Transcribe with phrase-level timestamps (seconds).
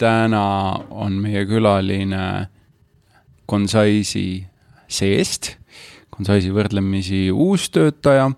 [0.00, 0.44] täna
[0.90, 2.48] on meie külaline
[3.50, 4.44] Consize'i
[4.90, 5.54] seest,
[6.14, 8.30] Consize'i võrdlemisi uus töötaja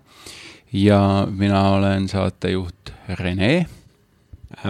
[0.73, 0.99] ja
[1.29, 3.65] mina olen saatejuht Rene.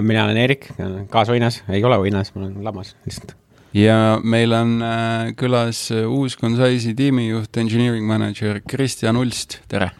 [0.01, 0.69] mina olen Eerik,
[1.09, 3.35] kaasvõinas, ei ole võinas, ma olen lammas lihtsalt.
[3.73, 9.91] ja meil on äh, külas uus Consize'i tiimijuht, engineering manager Kristjan Ulst, tere!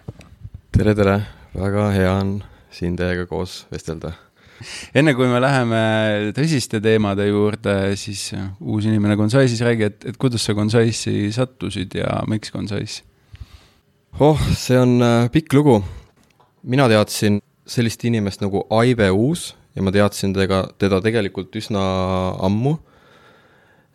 [0.71, 1.18] tere, tere,
[1.55, 2.38] väga hea on
[2.73, 4.14] siin teiega koos vestelda
[4.99, 5.81] enne kui me läheme
[6.36, 8.29] tõsiste teemade juurde, siis
[8.59, 13.04] uus inimene Consize'is, räägi, et, et kuidas sa Consize'i sattusid ja miks Concise?
[14.19, 15.81] oh, see on äh, pikk lugu.
[16.64, 21.83] mina teadsin sellist inimest nagu Aive Uus ja ma teadsin tega, teda tegelikult üsna
[22.43, 22.78] ammu.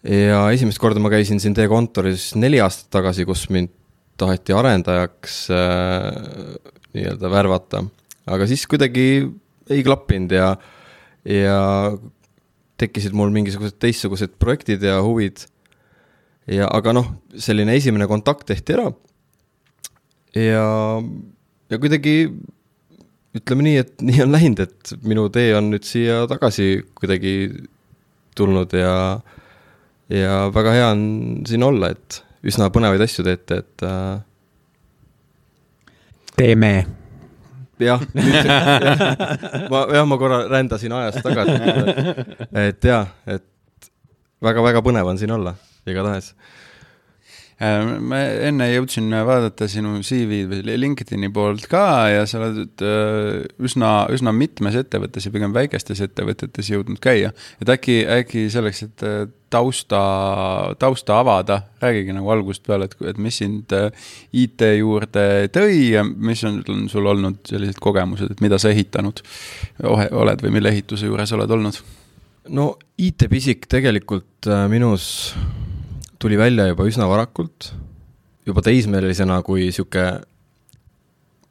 [0.02, 3.70] ja esimest korda ma käisin siin teie kontoris neli aastat tagasi, kus mind
[4.18, 6.56] taheti arendajaks äh,
[6.94, 7.84] nii-öelda värvata,
[8.26, 9.28] aga siis kuidagi
[9.70, 10.52] ei klappinud ja,
[11.28, 11.58] ja
[12.78, 15.44] tekkisid mul mingisugused teistsugused projektid ja huvid.
[16.48, 18.92] ja aga noh, selline esimene kontakt tehti ära.
[20.34, 20.68] ja,
[21.70, 22.14] ja kuidagi
[23.38, 27.34] ütleme nii, et nii on läinud, et minu tee on nüüd siia tagasi kuidagi
[28.38, 28.94] tulnud ja,
[30.12, 31.02] ja väga hea on
[31.48, 34.22] siin olla, et üsna põnevaid asju teete, et äh....
[36.38, 36.72] teeme
[37.82, 38.02] jah,
[39.72, 41.58] ma, jah, ma korra rändasin ajas tagasi.
[42.66, 43.90] et jah, et
[44.44, 45.54] väga-väga põnev on siin olla,
[45.88, 46.34] igatahes
[47.58, 53.88] Äh, ma enne jõudsin vaadata sinu CV-d LinkedIni poolt ka ja sa oled äh, üsna,
[54.14, 57.32] üsna mitmes ettevõttes ja pigem väikestes ettevõtetes jõudnud käia.
[57.58, 59.06] et äkki, äkki selleks, et
[59.50, 60.00] tausta,
[60.78, 63.72] tausta avada, räägigi nagu algusest peale, et, et mis sind
[64.36, 69.22] IT juurde tõi ja mis on, on sul olnud sellised kogemused, et mida sa ehitanud
[69.88, 71.80] oled või mille ehituse juures oled olnud?
[72.48, 75.34] no IT-pisik tegelikult minus
[76.18, 77.72] tuli välja juba üsna varakult,
[78.48, 80.06] juba teismelisena, kui sihuke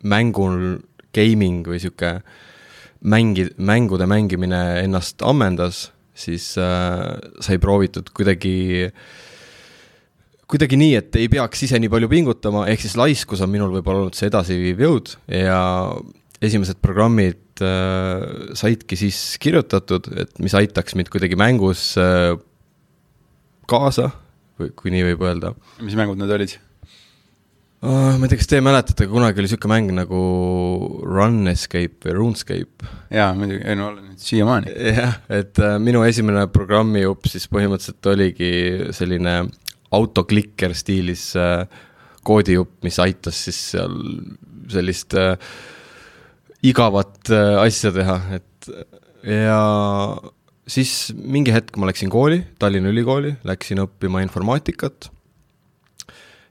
[0.07, 0.79] mängul
[1.15, 2.17] gaming või sihuke
[3.01, 5.87] mängi, mängude mängimine ennast ammendas,
[6.17, 7.01] siis äh,
[7.43, 8.89] sai proovitud kuidagi,
[10.49, 14.05] kuidagi nii, et ei peaks ise nii palju pingutama, ehk siis laiskus on minul võib-olla
[14.05, 15.61] olnud see edasiviiv jõud ja
[16.43, 22.33] esimesed programmid äh, saidki siis kirjutatud, et mis aitaks mind kuidagi mängus äh,
[23.69, 24.11] kaasa
[24.57, 25.53] kui nii võib öelda.
[25.85, 26.57] mis mängud need olid
[27.81, 28.17] uh,?
[28.17, 30.21] ma ei tea, kas te mäletate, kunagi oli niisugune mäng nagu
[31.05, 32.91] Run Escape või RuneScape?
[33.13, 34.73] jaa, muidugi, ei no olen siiamaani.
[34.97, 38.51] jah, et uh, minu esimene programmijupp siis põhimõtteliselt oligi
[38.97, 39.39] selline
[39.97, 41.63] autoklikker stiilis uh,
[42.27, 43.93] koodijupp, mis aitas siis seal
[44.71, 45.35] sellist uh,
[46.67, 48.71] igavat uh, asja teha, et
[49.27, 49.61] ja
[50.67, 55.09] siis mingi hetk ma läksin kooli, Tallinna Ülikooli, läksin õppima informaatikat.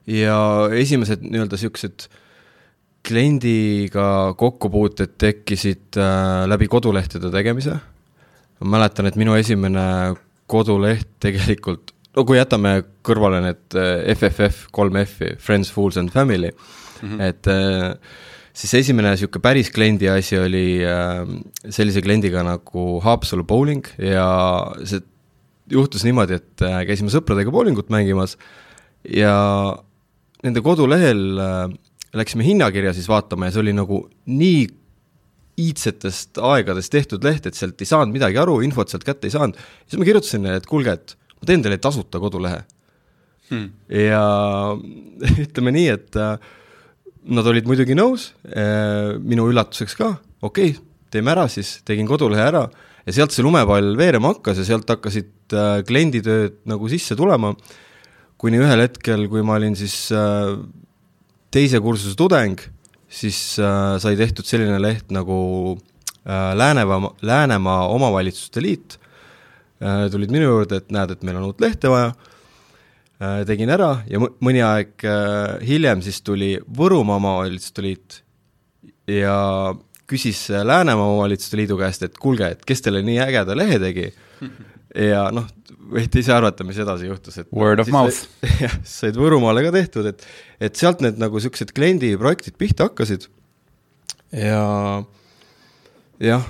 [0.07, 0.37] Ja
[0.77, 2.07] esimesed nii-öelda siuksed
[3.07, 7.77] kliendiga kokkupuuted tekkisid äh, läbi kodulehtede tegemise.
[8.59, 10.15] ma mäletan, et minu esimene
[10.49, 13.77] koduleht tegelikult, no kui jätame kõrvale need
[14.15, 17.21] FFF, äh, kolm F-i, Friends, Fools and Family mm, -hmm.
[17.21, 17.93] et äh,
[18.57, 21.21] siis esimene niisugune päris kliendi asi oli äh,
[21.69, 24.27] sellise kliendiga nagu Haapsalu bowling ja
[24.83, 25.03] see
[25.71, 28.37] juhtus niimoodi, et äh, käisime sõpradega bowlingut mängimas
[29.03, 29.35] ja
[30.47, 31.61] nende kodulehel äh,
[32.17, 34.65] läksime hinnakirja siis vaatama ja see oli nagu nii
[35.57, 39.57] iidsetest aegadest tehtud leht, et sealt ei saanud midagi aru, infot sealt kätte ei saanud,
[39.87, 42.61] siis ma kirjutasin neile, et kuulge, et ma teen teile tasuta kodulehe.
[43.47, 43.69] Hmm..
[43.87, 44.21] ja
[45.45, 46.35] ütleme nii, et äh,
[47.27, 50.13] Nad olid muidugi nõus, äh, minu üllatuseks ka,
[50.47, 52.61] okei okay,, teeme ära siis, tegin kodulehe ära.
[53.03, 55.55] Ja sealt see lumepall veerema hakkas ja sealt hakkasid
[55.87, 57.53] klienditööd nagu sisse tulema,
[58.37, 60.55] kuni ühel hetkel, kui ma olin siis äh,
[61.53, 62.59] teise kursuse tudeng,
[63.07, 65.37] siis sai tehtud selline leht nagu
[66.27, 68.97] Läänemaa, Läänemaa Omavalitsuste Liit,
[70.11, 72.09] tulid minu juurde, et näed, et meil on uut lehte vaja.
[73.17, 78.19] Äh, tegin ära ja mõni aeg äh, hiljem siis tuli Võrumaa Omavalitsuste Liit
[79.09, 79.37] ja
[80.05, 84.11] küsis Läänemaa Omavalitsuste Liidu käest, et kuulge, et kes teile nii ägeda lehe tegi
[84.97, 85.47] ja noh,
[85.93, 88.25] võite ise arvata, mis edasi juhtus, et word of mouth.
[88.63, 90.25] jah, said Võrumaale ka tehtud, et
[90.63, 93.27] et sealt need nagu niisugused kliendiprojektid pihta hakkasid.
[94.33, 95.03] Ja
[96.23, 96.47] jah.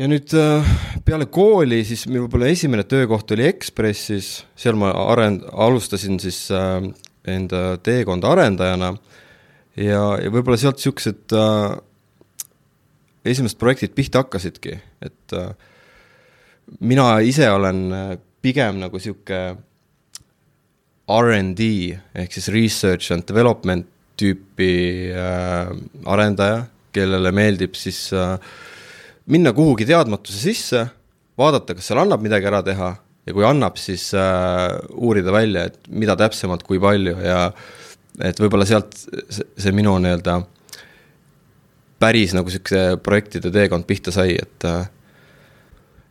[0.00, 0.68] Ja nüüd äh,
[1.04, 6.80] peale kooli siis minu võib-olla esimene töökoht oli Ekspressis, seal ma arend-, alustasin siis äh,
[7.28, 8.94] enda teekonda arendajana.
[9.76, 11.76] Ja, ja võib-olla sealt niisugused äh,
[13.28, 15.52] esimesed projektid pihta hakkasidki, et äh,
[16.80, 19.42] mina ise olen äh, pigem nagu sihuke
[21.12, 21.62] RD
[22.14, 23.88] ehk siis research and development
[24.18, 24.72] tüüpi
[25.16, 25.72] äh,
[26.06, 28.36] arendaja, kellele meeldib siis äh,
[29.32, 30.84] minna kuhugi teadmatuse sisse,
[31.38, 32.92] vaadata, kas seal annab midagi ära teha
[33.26, 37.44] ja kui annab, siis äh, uurida välja, et mida täpsemalt, kui palju ja
[38.22, 40.40] et võib-olla sealt see, see minu nii-öelda
[42.02, 44.84] päris nagu niisuguse projektide teekond pihta sai, et äh,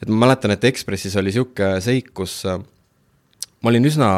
[0.02, 2.60] et ma mäletan, et Ekspressis oli niisugune seik, kus äh,
[3.62, 4.10] ma olin üsna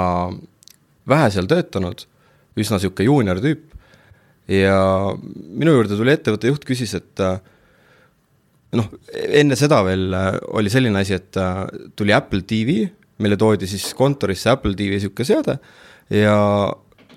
[1.09, 2.06] vähe seal töötanud,
[2.59, 3.65] üsna niisugune juunior tüüp,
[4.51, 4.77] ja
[5.15, 7.35] minu juurde tuli ettevõtte juht, küsis, et äh,
[8.80, 11.41] noh, enne seda veel äh, oli selline asi, et
[12.00, 12.85] tuli Apple TV,
[13.24, 15.59] meile toodi siis kontorisse Apple TV niisugune seade
[16.12, 16.38] ja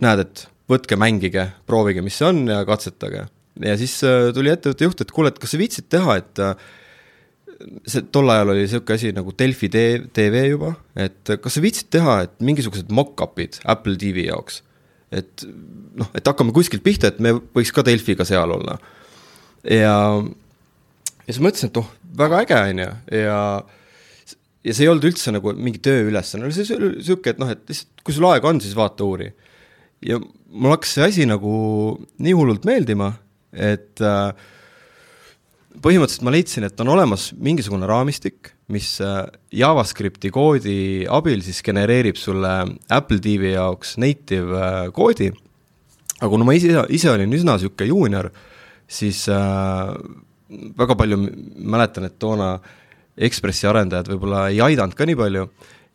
[0.02, 3.22] näed, et võtke, mängige, proovige, mis see on ja katsetage.
[3.62, 3.94] ja siis
[4.34, 6.42] tuli ettevõtte juht, et kuule, et kas sa viitsid teha, et
[7.88, 12.19] see tol ajal oli niisugune asi nagu Delfi TV juba, et kas sa viitsid teha,
[12.26, 14.62] et mingisugused mock-up'id Apple TV jaoks?
[15.14, 15.44] et
[15.97, 18.76] noh, et hakkame kuskilt pihta, et me võiks ka Delfiga seal olla.
[19.62, 19.97] ja,
[21.23, 22.93] ja siis mõtlesin, et oh, väga äge, on ju,
[23.23, 23.41] ja
[24.67, 28.02] ja see ei olnud üldse nagu mingi tööülesanne, see oli niisugune, et noh, et lihtsalt
[28.02, 29.31] kui sul aega on, siis vaata, uuri.
[30.06, 31.55] ja mul hakkas see asi nagu
[32.19, 33.12] nii hullult meeldima,
[33.55, 34.50] et äh,
[35.82, 39.25] põhimõtteliselt ma leidsin, et on olemas mingisugune raamistik, mis äh,
[39.55, 40.78] JavaScripti koodi
[41.12, 42.52] abil siis genereerib sulle
[42.93, 45.31] Apple TV jaoks native äh, koodi,
[46.19, 48.31] aga kuna ma ise, ise olin üsna niisugune juunior,
[48.88, 49.94] siis äh,
[50.78, 51.20] väga palju
[51.56, 52.56] mäletan, et toona
[53.17, 55.46] Ekspressi arendajad võib-olla ei aidanud ka nii palju.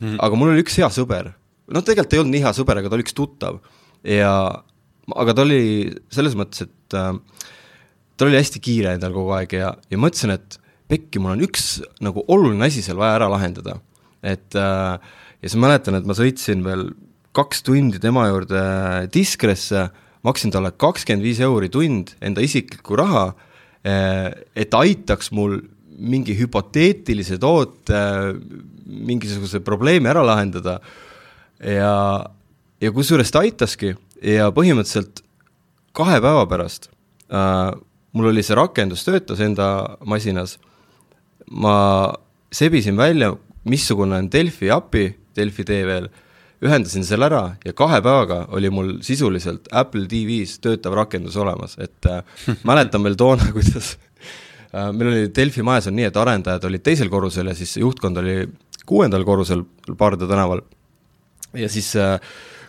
[0.02, 1.28] Mm., aga mul oli üks hea sõber,
[1.70, 3.60] noh, tegelikult ei olnud nii hea sõber, aga ta oli üks tuttav.
[4.02, 4.32] Ja
[5.22, 5.62] aga ta oli
[6.10, 7.12] selles mõttes, et äh,
[8.22, 10.60] tal oli hästi kiire endal kogu aeg ja, ja mõtlesin, et
[10.92, 13.80] pekki, mul on üks nagu oluline asi seal vaja ära lahendada.
[14.22, 14.94] et äh,
[15.42, 16.92] ja siis mäletan, et ma sõitsin veel
[17.34, 18.62] kaks tundi tema juurde
[19.10, 19.88] Diskresse,
[20.22, 23.32] maksin talle kakskümmend viis euri tund enda isiklikku raha,
[23.82, 25.58] äh, et aitaks mul
[25.98, 27.98] mingi hüpoteetilise toote
[28.86, 30.78] mingisuguse probleemi ära lahendada
[31.58, 31.94] ja,
[32.82, 35.24] ja kusjuures ta aitaski ja põhimõtteliselt
[35.96, 36.92] kahe päeva pärast
[37.34, 37.72] äh,
[38.12, 40.58] mul oli see rakendus, töötas enda masinas,
[41.50, 41.76] ma
[42.52, 43.32] sebisin välja,
[43.64, 45.06] missugune on Delfi API,
[45.36, 46.08] Delfi TV-l,
[46.62, 52.06] ühendasin selle ära ja kahe päevaga oli mul sisuliselt Apple TV-s töötav rakendus olemas, et
[52.06, 52.22] äh,
[52.68, 53.96] mäletan veel toona, kuidas
[54.70, 58.22] äh, meil oli Delfi majas on nii, et arendajad olid teisel korrusel ja siis juhtkond
[58.22, 58.46] oli
[58.86, 59.64] kuuendal korrusel
[59.98, 60.62] Paarde tänaval.
[61.54, 62.20] ja siis äh,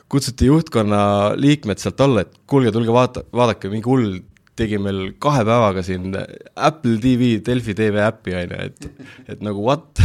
[0.10, 4.18] kutsuti juhtkonna liikmed sealt alla, et kuulge, tulge vaata, vaadake, mingi hull
[4.60, 6.14] tegi meil kahe päevaga siin
[6.56, 10.02] Apple TV, Delfi TV äppi, on ju, et, et nagu what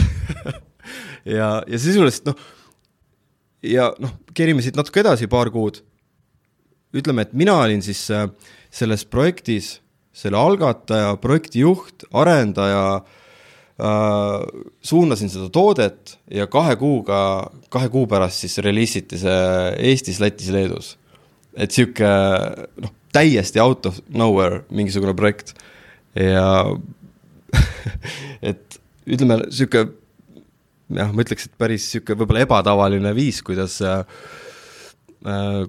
[1.39, 2.47] ja, ja sisuliselt noh,
[3.67, 5.83] ja noh, kerime siit natuke edasi paar kuud.
[6.97, 8.29] ütleme, et mina olin siis äh,
[8.73, 9.79] selles projektis
[10.19, 14.47] selle algataja, projektijuht, arendaja äh,,
[14.83, 17.21] suunasin seda toodet ja kahe kuuga,
[17.71, 19.43] kahe kuu pärast siis reliisiti see
[19.93, 20.97] Eestis, Lätis, Leedus.
[21.55, 22.09] et sihuke
[22.83, 25.55] noh, täiesti out of nowhere mingisugune projekt.
[26.19, 26.65] Ja
[28.51, 28.79] et
[29.09, 29.87] ütleme, sihuke
[30.95, 34.03] jah, ma ütleks, et päris sihuke võib-olla ebatavaline viis, kuidas äh,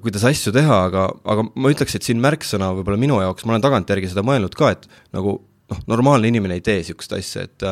[0.04, 3.66] kuidas asju teha, aga, aga ma ütleks, et siin märksõna võib-olla minu jaoks, ma olen
[3.66, 7.68] tagantjärgi seda mõelnud ka, et nagu noh, normaalne inimene ei tee niisugust asja, et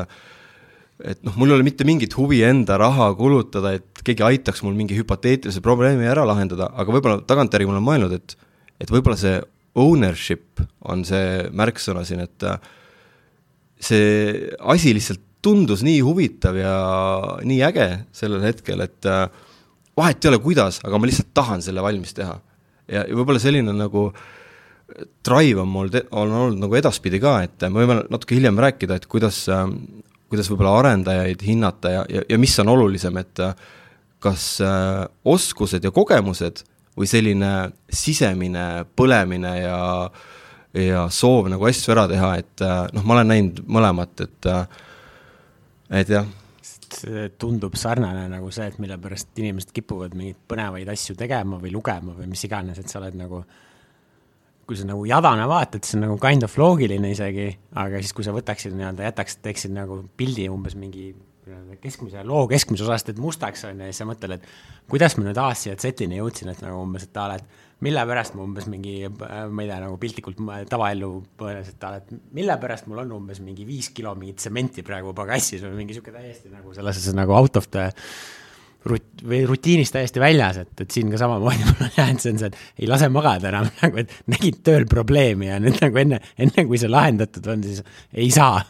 [0.97, 4.74] et noh, mul ei ole mitte mingit huvi enda raha kulutada, et keegi aitaks mul
[4.74, 8.33] mingi hüpoteetilise probleemi ära lahendada, aga võib-olla tagantjärgi ma olen mõelnud, et
[8.81, 9.38] et võib-olla see
[9.77, 12.57] ownership on see märksõna siin, et äh,
[13.77, 16.77] see asi lihtsalt tundus nii huvitav ja
[17.46, 19.27] nii äge sellel hetkel, et äh,
[19.98, 22.39] vahet ei ole, kuidas, aga ma lihtsalt tahan selle valmis teha.
[22.88, 24.10] ja, ja võib-olla selline nagu
[25.27, 29.10] drive on mul, on olnud nagu edaspidi ka, et me võime natuke hiljem rääkida, et
[29.12, 29.67] kuidas, äh,
[30.31, 33.46] kuidas võib-olla arendajaid hinnata ja, ja, ja mis on olulisem, et
[34.24, 34.57] kas
[35.29, 36.63] oskused ja kogemused
[36.97, 37.51] või selline
[37.89, 38.65] sisemine
[38.97, 39.77] põlemine ja
[40.77, 44.83] ja soov nagu asju ära teha, et äh, noh, ma olen näinud mõlemat, et äh,
[46.01, 46.27] et jah.
[47.39, 52.13] tundub sarnane nagu see, et mille pärast inimesed kipuvad mingeid põnevaid asju tegema või lugema
[52.15, 53.41] või mis iganes, et sa oled nagu
[54.67, 57.47] kui sa nagu jadana vaatad, siis on nagu kind of loogiline isegi,
[57.79, 61.13] aga siis, kui sa võtaksid nii-öelda, jätaks, teeksid nagu pildi umbes mingi
[61.83, 65.27] keskmise, loo keskmise osast teed mustaks, on ju, ja siis sa mõtled, et kuidas ma
[65.27, 68.45] nüüd A-st siia Z-ini jõudsin, et nagu umbes, et a la, et mille pärast ma
[68.45, 72.89] umbes mingi, ma ei tea, nagu piltlikult tavaellu põles, et a la, et mille pärast
[72.89, 76.73] mul on umbes mingi viis kilo mingit tsementi praegu pagassis või mingi niisugune täiesti nagu
[76.75, 77.91] selles suhtes nagu out of the
[78.89, 82.41] rut-, või rutiinist täiesti väljas, et, et siin ka samamoodi mul on jäänud, see on
[82.41, 86.21] see, et ei lase magada enam nagu, et nägid tööl probleemi ja nüüd nagu enne,
[86.37, 88.61] enne kui see lahendatud on, siis ei saa.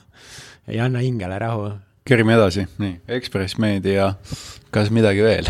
[0.67, 1.69] ei anna hingele rahu.
[2.07, 4.13] Kerime edasi, nii, Ekspress Meedia,
[4.73, 5.49] kas midagi veel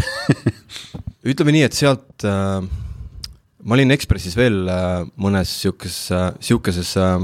[1.31, 2.63] ütleme nii, et sealt äh,
[3.67, 7.15] ma olin Ekspressis veel äh, mõnes sihukeses äh,, sihukeses äh,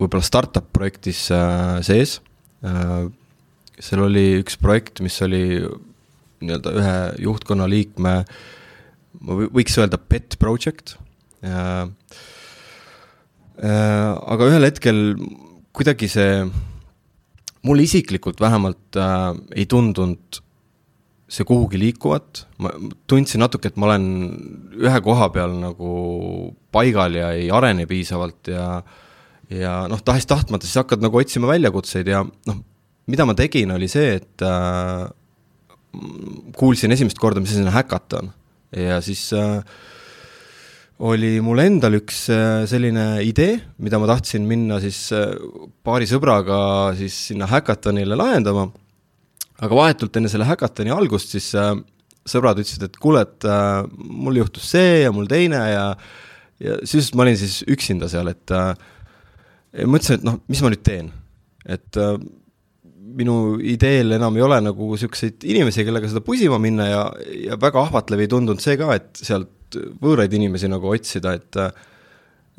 [0.00, 2.20] võib-olla startup projektis äh, sees
[2.64, 3.08] äh,.
[3.76, 5.60] seal oli üks projekt, mis oli
[6.40, 6.94] nii-öelda ühe
[7.26, 8.14] juhtkonna liikme,
[9.20, 10.96] ma võiks öelda pet project
[11.44, 11.90] äh,.
[13.56, 14.98] Äh, aga ühel hetkel
[15.76, 16.42] kuidagi see,
[17.66, 20.42] mulle isiklikult vähemalt äh, ei tundunud
[21.26, 22.70] see kuhugi liikuvat, ma
[23.10, 24.04] tundsin natuke, et ma olen
[24.78, 25.90] ühe koha peal nagu
[26.74, 28.68] paigal ja ei arene piisavalt ja
[29.50, 32.60] ja noh, tahes-tahtmata siis hakkad nagu otsima väljakutseid ja noh,
[33.10, 35.06] mida ma tegin, oli see, et äh,
[36.56, 38.32] kuulsin esimest korda, mis asi on häkaton.
[38.76, 39.62] Ja siis äh,
[41.04, 45.34] oli mul endal üks äh, selline idee, mida ma tahtsin minna siis äh,
[45.84, 46.58] paari sõbraga
[46.96, 48.70] siis sinna häkatonile lahendama,
[49.60, 51.74] aga vahetult enne selle häkatoni algust siis äh,
[52.26, 53.44] sõbrad ütlesid, et kuule, et
[53.94, 55.84] mul juhtus see ja mul teine ja
[56.58, 58.72] ja siis ma olin siis üksinda seal, et äh,
[59.84, 61.12] mõtlesin, et noh, mis ma nüüd teen,
[61.68, 61.98] et
[63.16, 67.04] minu ideel enam ei ole nagu niisuguseid inimesi, kellega seda pusima minna ja,
[67.50, 71.70] ja väga ahvatlev ei tundunud see ka, et sealt võõraid inimesi nagu otsida, et ja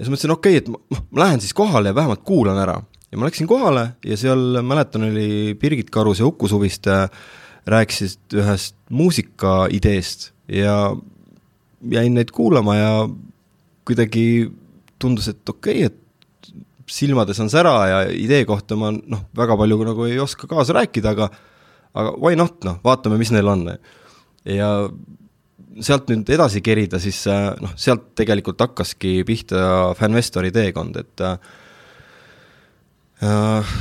[0.06, 2.78] siis mõtlesin, okei okay,, et ma, ma lähen siis kohale ja vähemalt kuulan ära.
[3.12, 7.08] ja ma läksin kohale ja seal, mäletan, oli Birgit Karus ja Uku Suviste
[7.68, 10.96] rääkisid ühest muusikaideest ja
[11.92, 12.92] jäin neid kuulama ja
[13.88, 14.52] kuidagi
[15.00, 16.54] tundus, et okei okay,, et
[16.88, 21.12] silmades on sära ja idee kohta ma noh, väga palju nagu ei oska kaasa rääkida,
[21.12, 21.30] aga
[21.98, 23.66] aga why not, noh, vaatame, mis neil on.
[24.46, 24.70] ja
[25.84, 31.38] sealt nüüd edasi kerida, siis äh, noh, sealt tegelikult hakkaski pihta Fanvestori teekond, et äh,
[33.28, 33.78] äh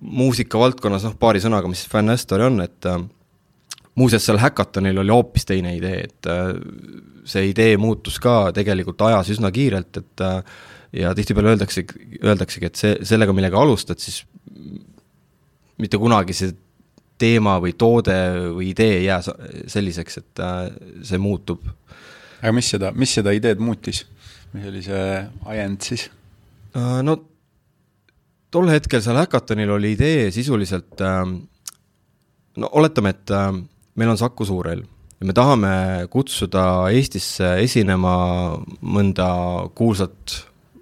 [0.00, 3.02] muusikavaldkonnas noh, paari sõnaga, mis Fanvestori on, et äh,
[4.00, 6.54] muuseas, seal Hackathonil oli hoopis teine idee, et äh,
[7.28, 10.40] see idee muutus ka tegelikult ajas üsna kiirelt, et äh,
[11.02, 11.84] ja tihtipeale öeldakse,
[12.22, 14.24] öeldaksegi, et see, sellega, millega alustad, siis
[15.80, 16.54] mitte kunagi see
[17.20, 18.16] teema või toode
[18.56, 19.20] või idee ei jää
[19.70, 20.62] selliseks, et äh,
[21.06, 21.66] see muutub.
[22.40, 24.04] aga mis seda, mis seda ideed muutis?
[24.54, 25.18] mis oli see
[25.52, 26.08] ajend siis?
[26.76, 27.18] Äh, no
[28.50, 31.26] tol hetkel seal Hackathonil oli idee sisuliselt, äh,
[32.56, 33.36] no oletame, et
[33.94, 34.82] meil on Saku Suurel
[35.20, 35.72] ja me tahame
[36.10, 36.64] kutsuda
[36.96, 38.14] Eestisse esinema
[38.80, 39.28] mõnda
[39.76, 40.38] kuulsat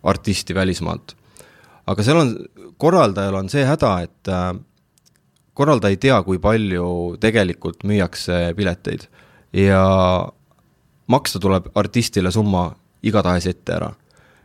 [0.07, 1.17] artisti välismaalt.
[1.89, 2.35] aga seal on,
[2.79, 4.53] korraldajal on see häda, et äh,
[5.59, 9.09] korraldaja ei tea, kui palju tegelikult müüakse pileteid
[9.57, 9.83] ja
[11.11, 12.71] maksta tuleb artistile summa
[13.03, 13.91] igatahes ette ära.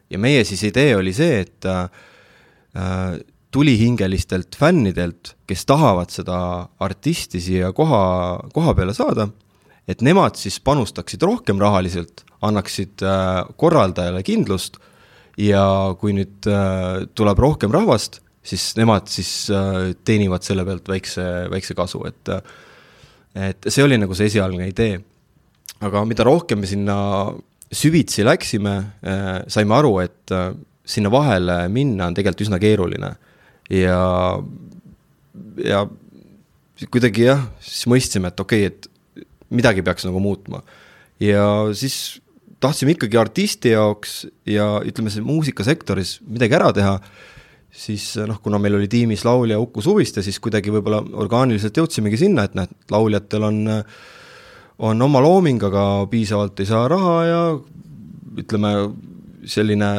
[0.10, 3.20] ja meie siis idee oli see, et äh,
[3.54, 6.38] tulihingelistelt fännidelt, kes tahavad seda
[6.82, 8.04] artisti siia koha,
[8.54, 9.28] koha peale saada,
[9.88, 14.80] et nemad siis panustaksid rohkem rahaliselt, annaksid äh, korraldajale kindlust
[15.38, 15.66] ja
[16.00, 21.76] kui nüüd äh, tuleb rohkem rahvast, siis nemad siis äh, teenivad selle pealt väikse, väikse
[21.78, 22.44] kasu, et äh,
[23.50, 25.00] et see oli nagu see esialgne idee.
[25.84, 26.98] aga mida rohkem me sinna
[27.74, 30.34] süvitsi läksime äh,, saime aru, et
[30.86, 33.10] sinna vahele minna on tegelikult üsna keeruline
[33.72, 34.00] ja,
[35.64, 35.84] ja
[36.92, 40.64] kuidagi jah, siis mõistsime, et okei okay,, et midagi peaks nagu muutma.
[41.22, 41.46] ja
[41.78, 42.20] siis
[42.64, 46.98] tahtsime ikkagi artisti jaoks ja ütleme, see muusikasektoris midagi ära teha,
[47.74, 52.46] siis noh, kuna meil oli tiimis laulja Uku Suviste, siis kuidagi võib-olla orgaaniliselt jõudsimegi sinna,
[52.46, 53.62] et noh, et lauljatel on,
[54.90, 57.40] on oma looming, aga piisavalt ei saa raha ja
[58.44, 58.74] ütleme,
[59.50, 59.90] selline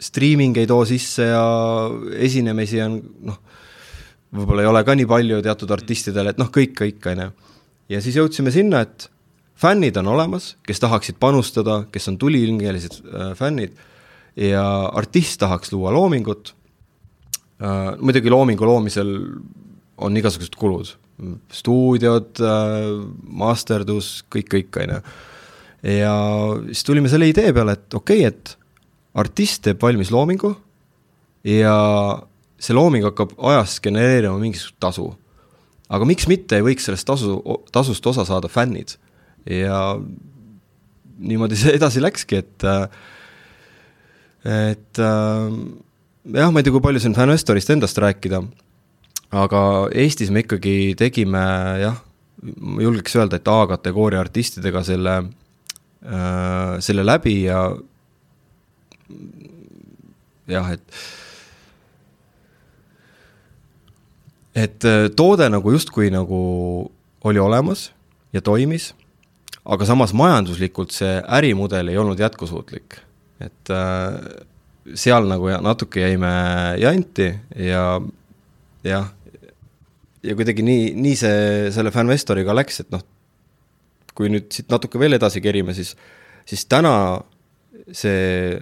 [0.00, 1.44] striiming ei too sisse ja
[2.20, 2.98] esinemisi on
[3.28, 3.40] noh,
[4.36, 7.30] võib-olla ei ole ka nii palju teatud artistidel, et noh, kõik, kõik, on ju.
[7.96, 9.08] ja siis jõudsime sinna, et
[9.60, 13.76] fännid on olemas, kes tahaksid panustada, kes on tulihingelised äh, fännid
[14.36, 16.54] ja artist tahaks luua loomingut
[17.62, 19.12] äh,, muidugi loomingu loomisel
[20.00, 20.94] on igasugused kulud,
[21.52, 22.88] stuudiod äh,,
[23.42, 25.00] masterdus, kõik, kõik, on ju.
[26.00, 26.14] ja
[26.70, 28.56] siis tulime selle idee peale, et okei okay,, et
[29.20, 30.54] artist teeb valmis loomingu
[31.44, 31.74] ja
[32.60, 35.08] see looming hakkab ajas genereerima mingisugust tasu
[35.90, 37.38] aga miks mitte ei võiks sellest tasu,
[37.74, 38.96] tasust osa saada fännid.
[39.48, 39.98] ja
[41.20, 42.66] niimoodi see edasi läkski, et
[44.44, 48.42] et jah, ma ei tea, kui palju siin Fanestorist endast rääkida,
[49.36, 51.42] aga Eestis me ikkagi tegime
[51.82, 52.00] jah,
[52.40, 57.64] ma julgeks öelda, et A-kategooria artistidega selle äh,, selle läbi ja
[60.50, 61.02] jah, et
[64.54, 66.40] et äh, toode nagu justkui nagu
[67.24, 67.90] oli olemas
[68.32, 68.92] ja toimis,
[69.64, 72.98] aga samas majanduslikult see ärimudel ei olnud jätkusuutlik.
[73.40, 74.16] Et äh,
[74.96, 76.32] seal nagu natuke jäime
[76.80, 77.84] janti ja
[78.86, 79.10] jah,
[80.24, 81.42] ja kuidagi nii, nii see
[81.74, 83.04] selle Fanvestoriga läks, et noh,
[84.16, 85.94] kui nüüd siit natuke veel edasi kerime, siis,
[86.48, 86.94] siis täna
[87.96, 88.58] see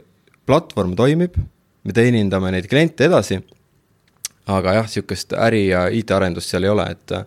[0.49, 1.37] platvorm toimib,
[1.85, 3.41] me teenindame neid kliente edasi,
[4.49, 7.19] aga jah, niisugust äri ja IT-arendust seal ei ole, et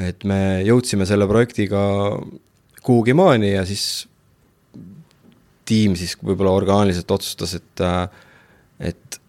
[0.00, 1.80] et me jõudsime selle projektiga
[2.86, 4.06] kuhugi maani ja siis
[5.70, 7.84] tiim siis võib-olla orgaaniliselt otsustas, et
[8.80, 9.20] et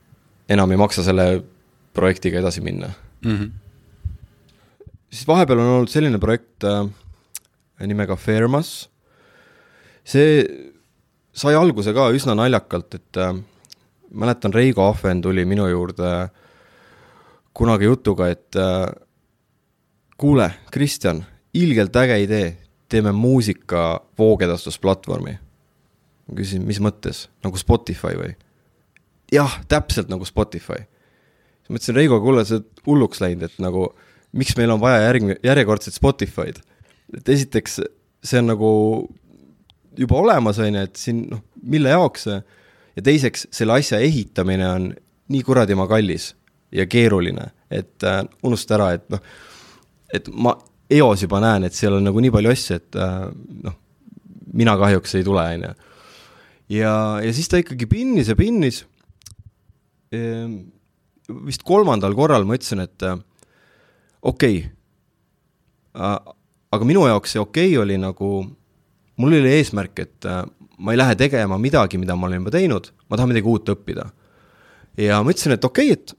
[0.52, 1.26] enam ei maksa selle
[1.94, 2.90] projektiga edasi minna
[3.22, 3.36] mm.
[3.36, 3.62] -hmm
[5.12, 6.86] siis vahepeal on olnud selline projekt äh,
[7.88, 8.90] nimega Fairmas.
[10.04, 10.42] see
[11.32, 13.36] sai alguse ka üsna naljakalt, et äh,
[14.12, 16.30] mäletan, Reigo Ahven tuli minu juurde
[17.54, 18.88] kunagi jutuga, et äh,
[20.18, 22.58] kuule, Kristjan, ilgelt äge idee,
[22.90, 25.38] teeme muusika voogedastusplatvormi.
[26.32, 28.32] Ma küsisin, mis mõttes, nagu Spotify või?
[29.32, 30.84] jah, täpselt nagu Spotify.
[31.62, 33.90] siis ma ütlesin Reigo, kuule, sa oled hulluks läinud, et nagu
[34.38, 36.62] miks meil on vaja järg-, järjekordset Spotify'd.
[37.18, 37.80] et esiteks,
[38.24, 38.72] see on nagu
[39.98, 42.42] juba olemas, on ju, et siin noh, mille jaoks see,
[42.96, 44.92] ja teiseks, selle asja ehitamine on
[45.32, 46.32] nii kuradima kallis
[46.72, 49.24] ja keeruline, et äh, unusta ära, et noh,
[50.12, 50.56] et ma
[50.92, 53.30] eos juba näen, et seal on nagu nii palju asju, et äh,
[53.68, 53.78] noh,
[54.54, 55.74] mina kahjuks ei tule, on ju.
[56.72, 58.84] Ja, ja siis ta ikkagi pinnis ja pinnis
[60.16, 60.72] ehm,.
[61.48, 63.20] vist kolmandal korral ma ütlesin, et äh,
[64.22, 66.34] okei okay..
[66.72, 68.32] aga minu jaoks see okei okay oli nagu,
[69.22, 70.44] mul oli eesmärk, et äh,
[70.82, 74.10] ma ei lähe tegema midagi, mida ma olen juba teinud, ma tahan midagi uut õppida.
[75.00, 76.18] ja ma ütlesin, et okei okay,, et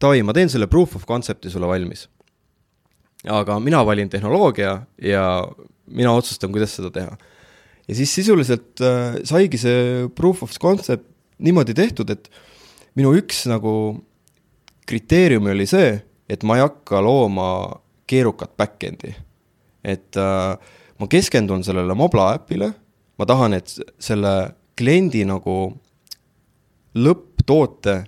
[0.00, 2.08] davai, ma teen selle proof of concept'i sulle valmis.
[3.24, 5.22] aga mina valin tehnoloogia ja
[5.86, 7.16] mina otsustan, kuidas seda teha.
[7.88, 11.06] Ja siis sisuliselt äh, saigi see proof of concept
[11.44, 12.30] niimoodi tehtud, et
[12.96, 13.74] minu üks nagu
[14.88, 15.96] kriteerium oli see,
[16.30, 17.48] et ma ei hakka looma
[18.08, 19.14] keerukat back-end'i.
[19.84, 20.56] et äh,
[20.98, 22.72] ma keskendun sellele Mobla äpile,
[23.18, 25.74] ma tahan, et selle kliendi nagu
[26.94, 28.04] lõpptoote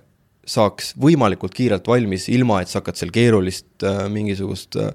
[0.47, 4.91] saaks võimalikult kiirelt valmis, ilma et sa hakkad seal keerulist äh, mingisugust äh,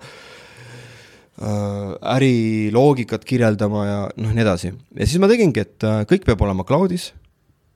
[1.43, 4.73] äriloogikat kirjeldama ja noh, nii edasi.
[4.95, 7.11] ja siis ma tegingi, et äh, kõik peab olema cloud'is,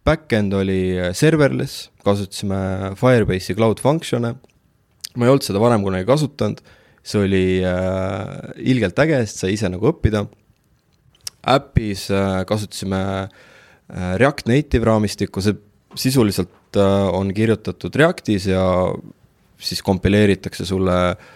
[0.07, 4.35] back-end oli äh, serverless, kasutasime Firebase'i cloud function'e.
[5.17, 6.61] Ma ei olnud seda varem kunagi kasutanud,
[7.07, 10.27] see oli äh, ilgelt äge, sest sai ise nagu õppida.
[11.47, 15.57] äpis äh, kasutasime äh, React Native raamistikku, see
[15.97, 18.63] sisuliselt äh, on kirjutatud Reactis ja
[19.57, 21.27] siis kompileeritakse sulle äh,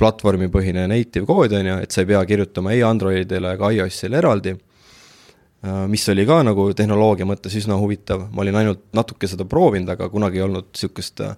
[0.00, 4.54] platvormipõhine native kood, on ju, et sa ei pea kirjutama ei Androidile ega iOS-ile eraldi
[4.54, 9.90] äh,, mis oli ka nagu tehnoloogia mõttes üsna huvitav, ma olin ainult natuke seda proovinud,
[9.92, 11.34] aga kunagi ei olnud niisugust äh,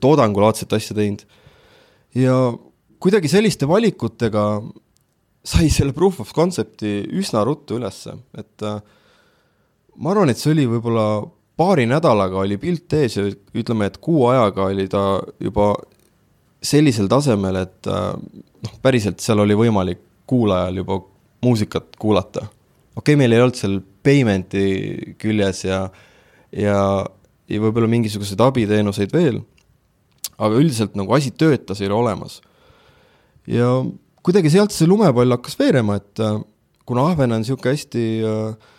[0.00, 1.24] toodangulaadset asja teinud.
[2.18, 2.36] ja
[2.98, 4.44] kuidagi selliste valikutega
[5.48, 8.80] sai selle proof of concept'i üsna ruttu ülesse, et äh,
[9.96, 11.08] ma arvan, et see oli võib-olla
[11.58, 15.04] paari nädalaga oli pilt ees ja ütleme, et kuu ajaga oli ta
[15.42, 15.72] juba
[16.62, 18.14] sellisel tasemel, et äh,
[18.64, 21.00] noh, päriselt seal oli võimalik kuulajal juba
[21.44, 22.48] muusikat kuulata.
[22.96, 25.84] okei okay,, meil ei olnud seal payment'i küljes ja,
[26.52, 26.80] ja
[27.48, 29.40] ja võib-olla mingisuguseid abiteenuseid veel,
[30.36, 32.40] aga üldiselt nagu asi töötas, ole olemas.
[33.48, 33.70] ja
[34.24, 36.40] kuidagi sealt see lumepall hakkas veerema, et äh,
[36.88, 38.74] kuna Ahven on niisugune hästi äh,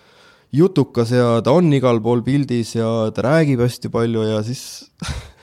[0.54, 4.92] jutukas ja ta on igal pool pildis ja ta räägib hästi palju ja siis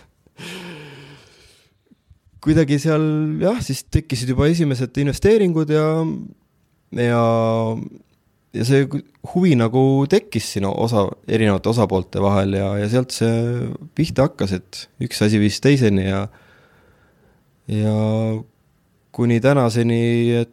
[2.47, 3.05] kuidagi seal
[3.43, 5.87] jah, siis tekkisid juba esimesed investeeringud ja,
[7.03, 7.23] ja
[8.57, 8.87] ja see
[9.35, 9.81] huvi nagu
[10.11, 15.41] tekkis siin osa, erinevate osapoolte vahel ja, ja sealt see pihta hakkas, et üks asi
[15.43, 16.27] viis teiseni ja
[17.67, 17.95] ja
[19.17, 20.03] kuni tänaseni,
[20.43, 20.53] et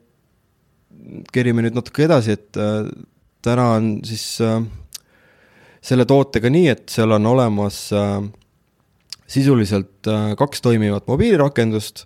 [1.36, 2.88] kerime nüüd natuke edasi, et äh,
[3.44, 4.62] täna on siis äh,
[5.84, 8.24] selle tootega nii, et seal on olemas äh,
[9.34, 12.06] sisuliselt äh, kaks toimivat mobiilirakendust,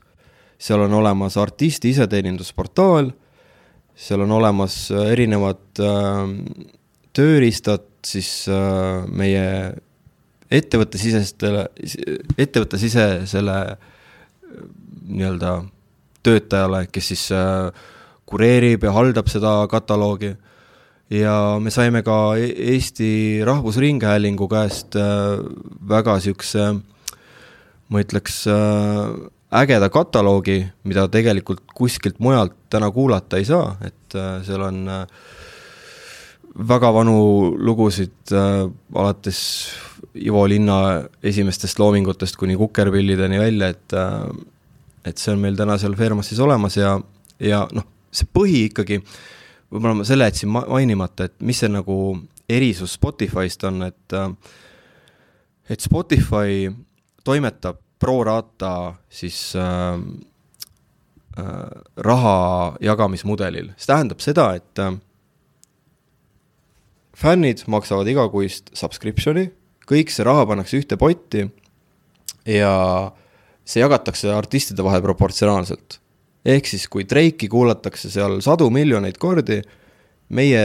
[0.58, 3.12] seal on olemas artisti iseteenindusportaal,
[3.98, 6.24] seal on olemas äh, erinevad äh,
[7.18, 9.46] tööriistad siis äh, meie
[10.54, 11.66] ettevõttesisestele,
[12.40, 13.56] ettevõttesisesele
[15.08, 15.58] nii-öelda
[16.24, 17.24] töötajale, kes siis
[18.28, 20.34] kureerib ja haldab seda kataloogi.
[21.12, 23.10] Ja me saime ka E- Eesti
[23.48, 24.96] Rahvusringhäälingu käest
[25.88, 26.70] väga niisuguse,
[27.94, 29.12] ma ütleks, äh,
[29.62, 34.82] ägeda kataloogi, mida tegelikult kuskilt mujalt täna kuulata ei saa, et äh, seal on
[36.58, 37.18] väga vanu
[37.54, 39.40] lugusid alates
[40.18, 43.94] Ivo Linna esimestest loomingutest kuni Kukerpillideni välja, et
[45.06, 46.96] et see on meil täna seal Fairmas siis olemas ja,
[47.40, 49.20] ja noh, see põhi ikkagi äh,
[49.72, 51.98] võib-olla ma selle jätsin mainimata, et mis see nagu
[52.50, 54.30] erisus Spotify'st on, et äh,
[55.70, 56.70] et Spotify
[57.28, 60.00] toimetab pro rata siis äh,
[61.38, 62.40] äh, raha
[62.84, 64.96] jagamismudelil, see tähendab seda, et äh,
[67.18, 69.50] fännid maksavad igakuist subscription'i,
[69.90, 71.48] kõik see raha pannakse ühte potti
[72.48, 72.74] ja
[73.68, 76.00] see jagatakse artistide vahel proportsionaalselt.
[76.48, 79.60] Ehk siis, kui Drake'i kuulatakse seal sadu miljoneid kordi,
[80.32, 80.62] meie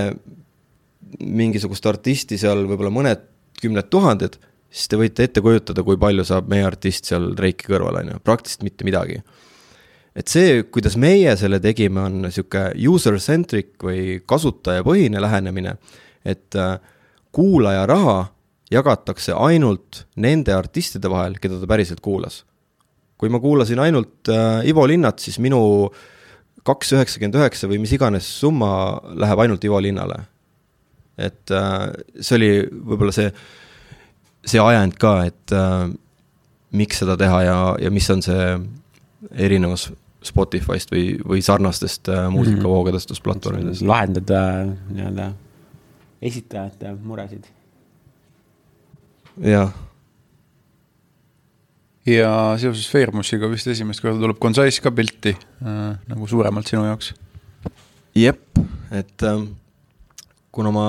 [1.19, 3.25] mingisugust artisti seal võib-olla mõned
[3.63, 4.37] kümned tuhanded,
[4.73, 8.21] siis te võite ette kujutada, kui palju saab meie artist seal Drake'i kõrval, on ju,
[8.25, 9.23] praktiliselt mitte midagi.
[10.17, 15.77] et see, kuidas meie selle tegime, on niisugune user-centric või kasutajapõhine lähenemine,
[16.25, 16.79] et äh,
[17.33, 18.33] kuulaja raha
[18.73, 22.43] jagatakse ainult nende artistide vahel, keda ta päriselt kuulas
[23.23, 25.61] kui ma kuulasin ainult äh, Ivo Linnat, siis minu
[26.67, 30.25] kaks üheksakümmend üheksa või mis iganes summa läheb ainult Ivo Linnale.
[31.15, 33.31] et äh, see oli võib-olla see,
[34.47, 35.91] see ajend ka, et äh,
[36.73, 38.47] miks seda teha ja, ja mis on see
[39.33, 39.91] erinevus
[40.23, 43.83] Spotify'st või, või sarnastest äh, muusikavoogedastusplatvormidest.
[43.87, 45.33] lahendada nii-öelda
[46.23, 47.49] esitajate muresid.
[49.43, 49.73] jah
[52.07, 57.13] ja seoses Fairmusiga vist esimest korda tuleb Gonzais ka pilti äh, nagu suuremalt sinu jaoks.
[58.19, 58.59] jep,
[58.91, 59.45] et äh,
[60.53, 60.87] kuna ma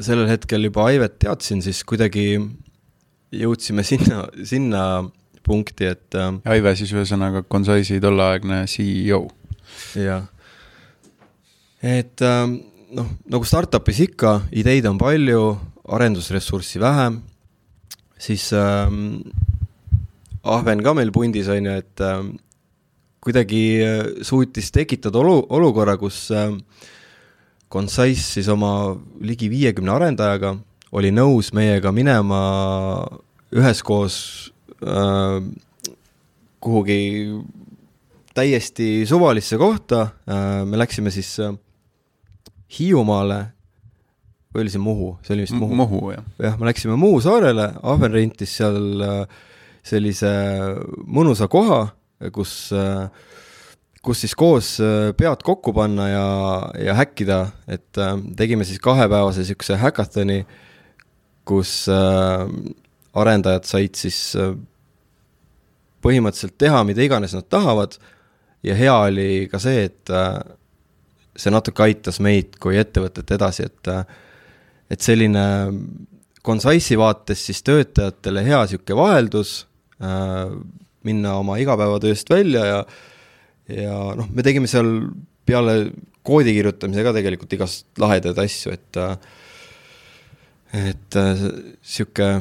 [0.00, 2.38] sellel hetkel juba Aivet teadsin, siis kuidagi
[3.40, 4.84] jõudsime sinna, sinna
[5.44, 6.30] punkti, et äh,.
[6.54, 9.26] Aive siis ühesõnaga Gonzaisi tolleaegne CEO.
[9.98, 10.26] jah,
[11.82, 12.46] et äh,
[12.94, 15.42] noh, nagu startup'is ikka, ideid on palju,
[15.94, 17.20] arendusressurssi vähem,
[18.18, 18.88] siis äh,
[20.44, 22.24] Ahven ka meil pundis, on ju, et äh,
[23.24, 23.64] kuidagi
[24.24, 26.52] suutis tekitada olu, olukorra, kus äh,
[27.74, 28.94] Concise siis oma
[29.24, 30.52] ligi viiekümne arendajaga
[30.94, 32.40] oli nõus meiega minema
[33.54, 34.16] üheskoos
[34.82, 35.40] äh,
[36.62, 37.00] kuhugi
[38.34, 40.08] täiesti suvalisse kohta.
[40.28, 41.54] Äh,, me läksime siis äh,
[42.78, 43.42] Hiiumaale.
[44.54, 45.74] Või oli see Muhu, see oli vist Muhu?
[45.74, 46.26] Muhu, jah.
[46.38, 49.24] jah, me läksime Muhu saarele, Ahven rentis seal äh,
[49.84, 50.30] sellise
[51.10, 51.88] mõnusa koha,
[52.32, 52.52] kus,
[54.00, 54.68] kus siis koos
[55.18, 56.28] pead kokku panna ja,
[56.86, 60.44] ja häkkida, et äh, tegime siis kahepäevase niisuguse häkathoni,
[61.44, 62.46] kus äh,
[63.14, 64.54] arendajad said siis äh,
[66.04, 67.96] põhimõtteliselt teha, mida iganes nad tahavad
[68.64, 70.10] ja hea oli ka see, et
[71.36, 73.92] see natuke aitas meid kui ettevõtet edasi, et
[74.92, 75.44] et selline
[76.44, 79.54] Consice'i vaates siis töötajatele hea niisugune vaheldus
[80.02, 80.50] Äh,
[81.04, 82.78] minna oma igapäevatööst välja ja
[83.68, 84.88] ja noh, me tegime seal
[85.46, 85.92] peale
[86.26, 88.98] koodi kirjutamise ka tegelikult igast lahedaid asju, et
[90.74, 92.34] et äh,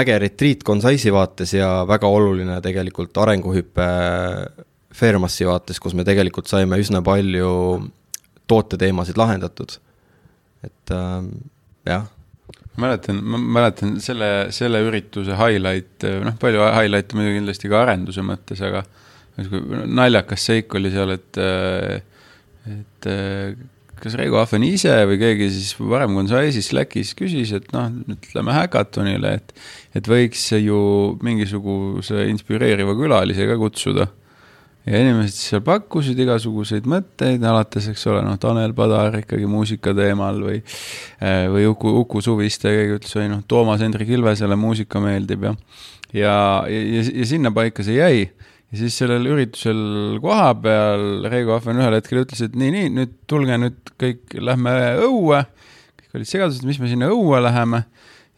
[0.00, 3.88] äge retriit Consice'i vaates ja väga oluline tegelikult arenguhüpe
[4.92, 7.52] Fairmassi vaates, kus me tegelikult saime üsna palju
[8.50, 9.78] tooteteemasid lahendatud.
[10.62, 11.22] et äh,
[11.88, 12.10] jah
[12.80, 18.62] mäletan, ma mäletan selle, selle ürituse highlight, noh, palju highlight'e muidugi kindlasti ka arenduse mõttes,
[18.64, 18.84] aga
[19.88, 21.40] naljakas seik oli seal, et,
[22.72, 23.10] et
[24.02, 29.36] kas Reigo Ahven ise või keegi siis varem Gonzalesis Slackis küsis, et noh, ütleme häkatonile,
[29.38, 29.54] et,
[29.98, 30.80] et võiks ju
[31.22, 34.08] mingisuguse inspireeriva külalise ka kutsuda
[34.82, 39.94] ja inimesed siis seal pakkusid igasuguseid mõtteid, alates, eks ole, noh, Tanel Padar ikkagi muusika
[39.94, 45.02] teemal või äh, või Uku, Uku Suviste, keegi ütles, või noh, Toomas Hendrik Ilvesele muusika
[45.02, 45.54] meeldib ja
[46.12, 46.34] ja,
[46.68, 48.24] ja, ja, ja sinnapaika see jäi.
[48.72, 49.80] Ja siis sellel üritusel
[50.24, 54.72] kohapeal Reigo Ahven ühel hetkel ütles, et nii, nii, nüüd tulge nüüd kõik, lähme
[55.04, 55.42] õue.
[56.00, 57.84] kõik olid segaduses, mis me sinna õue läheme.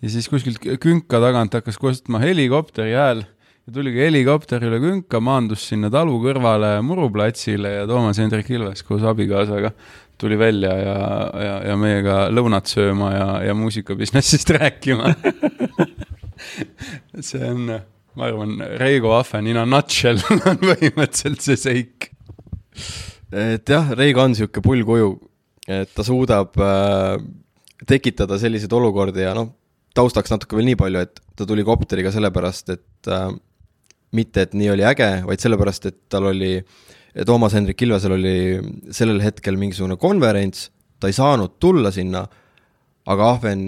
[0.03, 3.23] ja siis kuskilt künka tagant hakkas kostma helikopteri hääl
[3.65, 9.07] ja tuligi helikopter üle künka, maandus sinna talu kõrvale muruplatsile ja Toomas Hendrik Ilves koos
[9.07, 9.71] abikaasaga
[10.19, 10.99] tuli välja ja,
[11.47, 15.15] ja, ja meiega lõunat sööma ja, ja muusikabusinessist rääkima
[17.31, 17.79] see on,
[18.15, 22.11] ma arvan, Reigo Ahven in a nutshell on põhimõtteliselt see seik.
[23.35, 25.11] et jah, Reigo on niisugune pullkuju,
[25.75, 27.17] et ta suudab äh,
[27.89, 29.51] tekitada selliseid olukordi ja noh,
[29.95, 33.31] taustaks natuke veel nii palju, et ta tuli kopteriga sellepärast, et äh,
[34.15, 36.57] mitte, et nii oli äge, vaid sellepärast, et tal oli,
[37.27, 38.37] Toomas Hendrik Ilvesel oli
[38.95, 42.25] sellel hetkel mingisugune konverents, ta ei saanud tulla sinna,
[43.11, 43.67] aga Ahven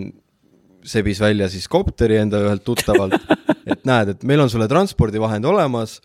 [0.86, 3.18] sebis välja siis kopteri enda ühelt tuttavalt,
[3.66, 5.98] et näed, et meil on sulle transpordivahend olemas,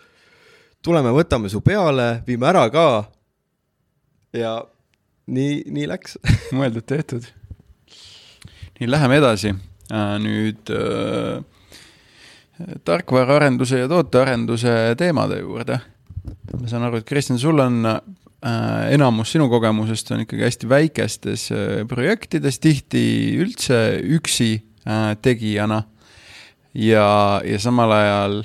[0.82, 2.88] tuleme, võtame su peale, viime ära ka.
[4.34, 4.58] ja
[5.28, 6.18] nii, nii läks
[6.58, 7.28] mõeldud-tehtud.
[8.80, 9.56] nii, läheme edasi.
[9.92, 11.42] Äh, nüüd äh,
[12.86, 15.80] tarkvaraarenduse ja tootearenduse teemade juurde.
[16.62, 21.48] ma saan aru, et Kristjan, sul on äh, enamus sinu kogemusest on ikkagi hästi väikestes
[21.52, 23.04] äh, projektides, tihti
[23.42, 24.52] üldse üksi
[24.86, 25.84] äh, tegijana.
[26.74, 28.38] Ja, ja samal ajal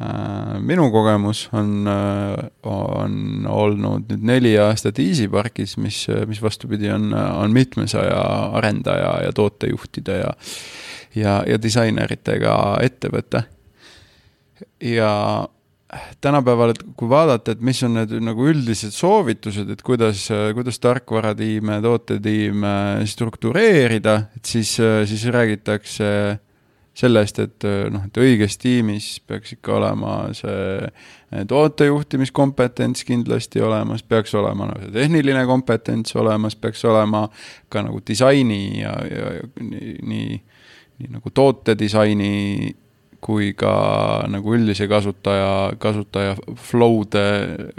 [0.00, 7.12] äh, minu kogemus on äh,, on olnud nüüd neli aastat EasyParkis, mis, mis vastupidi, on,
[7.14, 8.20] on mitmesaja
[8.58, 10.34] arendaja ja tootejuhtide ja
[11.16, 13.44] ja, ja disaineritega ettevõte.
[14.84, 15.12] Ja
[16.20, 21.78] tänapäeval, et kui vaadata, et mis on need nagu üldised soovitused, et kuidas, kuidas tarkvaratiime,
[21.84, 22.74] tootetiime
[23.08, 24.74] struktureerida, et siis,
[25.08, 26.10] siis räägitakse
[26.98, 30.88] sellest, et noh, et õiges tiimis peaks ikka olema see
[31.48, 37.28] tootejuhtimiskompetents kindlasti olemas, peaks olema nagu tehniline kompetents olemas, peaks olema
[37.70, 40.42] ka nagu disaini ja, ja, ja nii, nii,
[40.98, 42.34] nii nagu tootedisaini
[43.24, 43.72] kui ka
[44.30, 46.36] nagu üldise kasutaja, kasutaja
[46.68, 47.24] flow'de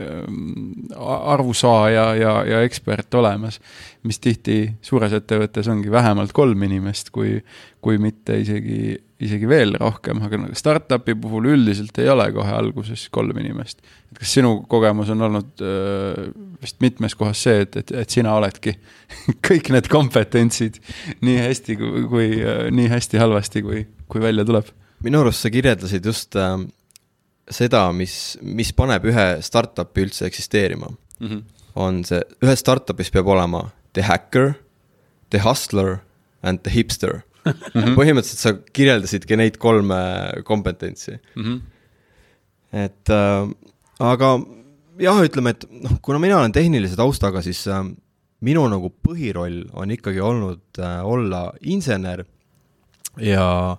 [0.04, 3.60] ähm, arvusaaja ja, ja ekspert olemas.
[4.04, 7.40] mis tihti suures ettevõttes ongi vähemalt kolm inimest, kui,
[7.84, 13.08] kui mitte isegi, isegi veel rohkem, aga nagu startup'i puhul üldiselt ei ole kohe alguses
[13.12, 13.82] kolm inimest.
[14.12, 16.30] et kas sinu kogemus on olnud äh,
[16.62, 18.78] vist mitmes kohas see, et, et, et sina oledki
[19.50, 20.80] kõik need kompetentsid
[21.26, 22.30] nii hästi kui, kui,
[22.72, 24.72] nii hästi-halvasti, kui, kui välja tuleb
[25.04, 26.58] minu arust sa kirjeldasid just äh,
[27.52, 31.28] seda, mis, mis paneb ühe startup'i üldse eksisteerima mm.
[31.28, 31.44] -hmm.
[31.76, 34.54] on see, ühes startup'is peab olema the hacker,
[35.30, 36.00] the hustler
[36.44, 37.54] and the hipster mm.
[37.74, 37.96] -hmm.
[37.98, 40.00] põhimõtteliselt sa kirjeldasidki neid kolme
[40.46, 41.44] kompetentsi mm.
[41.44, 41.60] -hmm.
[42.86, 43.50] et äh,
[44.00, 44.34] aga
[45.00, 47.84] jah, ütleme, et noh, kuna mina olen tehnilise taustaga, siis äh,
[48.46, 52.26] minu nagu põhiroll on ikkagi olnud äh, olla insener
[53.18, 53.78] ja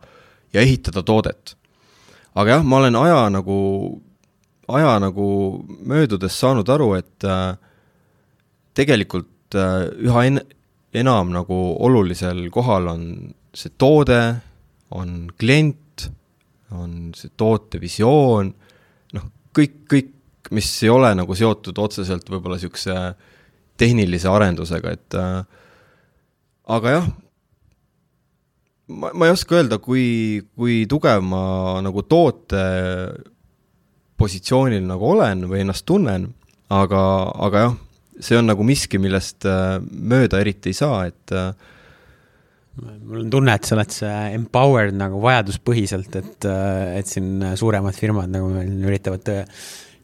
[0.53, 1.57] ja ehitada toodet.
[2.35, 3.57] aga jah, ma olen aja nagu,
[4.69, 5.27] aja nagu
[5.67, 7.57] möödudes saanud aru, et äh,
[8.75, 10.45] tegelikult äh, üha en-,
[10.95, 13.05] enam nagu olulisel kohal on
[13.55, 14.21] see toode,
[14.95, 16.11] on klient,
[16.75, 18.53] on see toote visioon,
[19.17, 20.13] noh, kõik, kõik,
[20.55, 22.97] mis ei ole nagu seotud otseselt võib-olla niisuguse
[23.81, 25.43] tehnilise arendusega, et äh,
[26.71, 27.11] aga jah,
[28.91, 31.43] ma, ma ei oska öelda, kui, kui tugev ma
[31.85, 32.65] nagu toote
[34.21, 36.29] positsioonil nagu olen või ennast tunnen,
[36.71, 37.03] aga,
[37.47, 37.77] aga jah,
[38.21, 41.53] see on nagu miski, millest äh, mööda eriti ei saa, et äh,
[42.79, 43.97] mul on tunne, et sa oled
[44.39, 49.31] empowered nagu vajaduspõhiselt, et, äh, et siin suuremad firmad nagu meil üritavad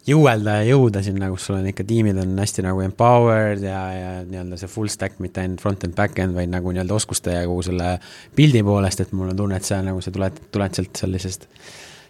[0.06, 4.10] jõuelda ja jõuda sinna, kus sul on ikka tiimid on hästi nagu empowered ja, ja
[4.26, 7.96] nii-öelda see full stack, mitte ainult front-end, back-end, vaid nagu nii-öelda oskuste ja kogu selle
[8.38, 11.48] pildi poolest, et mul on tunne, et on nagu, sa tuled, tuled sealt sellisest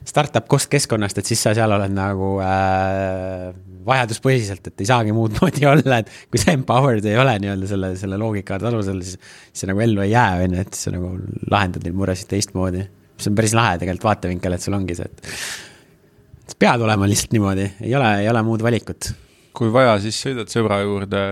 [0.07, 3.51] startup keskkonnast, et siis sa seal oled nagu äh,
[3.87, 7.93] vajaduspõhiselt, et ei saagi muud moodi olla, et kui sa empowered ei ole nii-öelda selle,
[7.99, 9.19] selle loogika alusel, siis,
[9.51, 11.13] siis see nagu ellu ei jää, on ju, et sa nagu
[11.53, 12.87] lahendad neid muresid teistmoodi.
[13.17, 17.35] mis on päris lahe tegelikult vaatevinkel, et sul ongi see, et sa pead olema lihtsalt
[17.37, 19.13] niimoodi, ei ole, ei ole muud valikut.
[19.57, 21.23] kui vaja, siis sõidad sõbra juurde.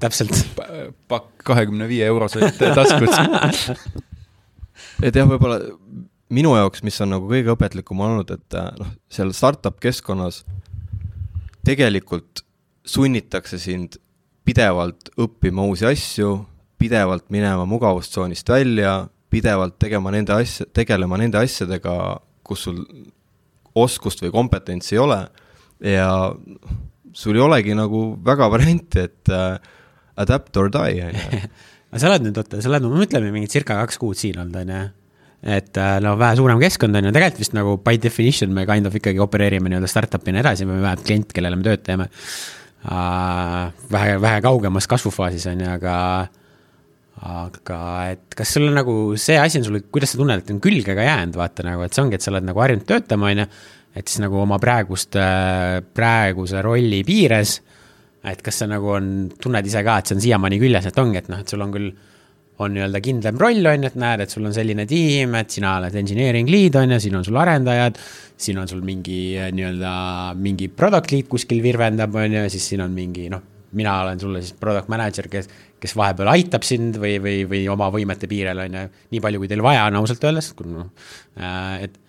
[0.00, 0.34] täpselt.
[1.08, 3.08] pakk kahekümne viie euroseid taskud
[5.06, 5.60] et jah, võib-olla
[6.34, 10.42] minu jaoks, mis on nagu kõige õpetlikum olnud, et äh, noh, seal startup keskkonnas
[11.66, 12.44] tegelikult
[12.88, 13.98] sunnitakse sind
[14.48, 16.32] pidevalt õppima uusi asju,
[16.80, 21.94] pidevalt minema mugavustsoonist välja, pidevalt tegema nende asja, tegelema nende asjadega,
[22.46, 22.78] kus sul
[23.78, 25.18] oskust või kompetentsi ei ole
[25.84, 26.08] ja
[27.12, 29.58] sul ei olegi nagu väga varianti, et äh,
[30.18, 31.42] adapt or die, on ju.
[31.90, 34.56] aga sa oled nüüd, oota, sa oled, no ütleme mingi circa kaks kuud siin olnud,
[34.62, 34.86] on ju?
[35.42, 38.88] Et äh, no vähe suurem keskkond on ju, tegelikult vist nagu by definition me kind
[38.88, 43.70] of ikkagi opereerime nii-öelda startup'ina edasi või vähemalt klient, kellele me tööd teeme uh,.
[43.92, 45.94] vähe, vähe kaugemas kasvufaasis on ju, aga,
[47.22, 47.80] aga
[48.16, 50.98] et kas sul on nagu see asi on sulle, kuidas sa tunned, et on külge
[50.98, 53.48] ka jäänud, vaata nagu, et see ongi, et sa oled nagu harjunud töötama, on ju.
[53.98, 55.16] et siis nagu oma praegust,
[55.94, 57.60] praeguse rolli piires.
[58.26, 61.22] et kas see nagu on, tunned ise ka, et see on siiamaani küljes, et ongi,
[61.22, 61.92] et noh, et sul on küll
[62.64, 65.76] on nii-öelda kindlam roll, on ju, et näed, et sul on selline tiim, et sina
[65.78, 68.00] oled engineering lead, on ju, siin on sul arendajad,
[68.38, 69.92] siin on sul mingi eh, nii-öelda,
[70.42, 73.44] mingi product lead kuskil virvendab, on ju, siis siin on mingi noh,
[73.78, 77.92] mina olen sulle siis product manager, kes, kes vahepeal aitab sind või, või, või oma
[77.94, 80.90] võimete piirel, on ju, nii palju, kui teil vaja on, ausalt öeldes, noh,
[81.38, 82.04] äh, et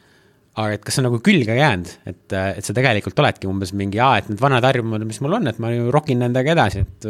[0.60, 4.02] aga et kas see on nagu külge jäänud, et, et sa tegelikult oledki umbes mingi,
[4.04, 7.08] aa, et need vanad harjumused, mis mul on, et ma ju rokin nendega edasi, et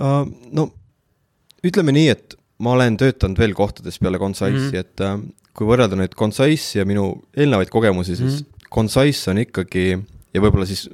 [0.00, 0.24] uh,.
[0.56, 0.66] no
[1.70, 4.84] ütleme nii, et ma olen töötanud veel kohtades peale Consice'i mm, -hmm.
[4.84, 5.18] et äh,
[5.56, 8.52] kui võrrelda nüüd Concise'i ja minu eelnevaid kogemusi, siis mm -hmm.
[8.76, 9.84] Concise on ikkagi
[10.34, 10.88] ja võib-olla siis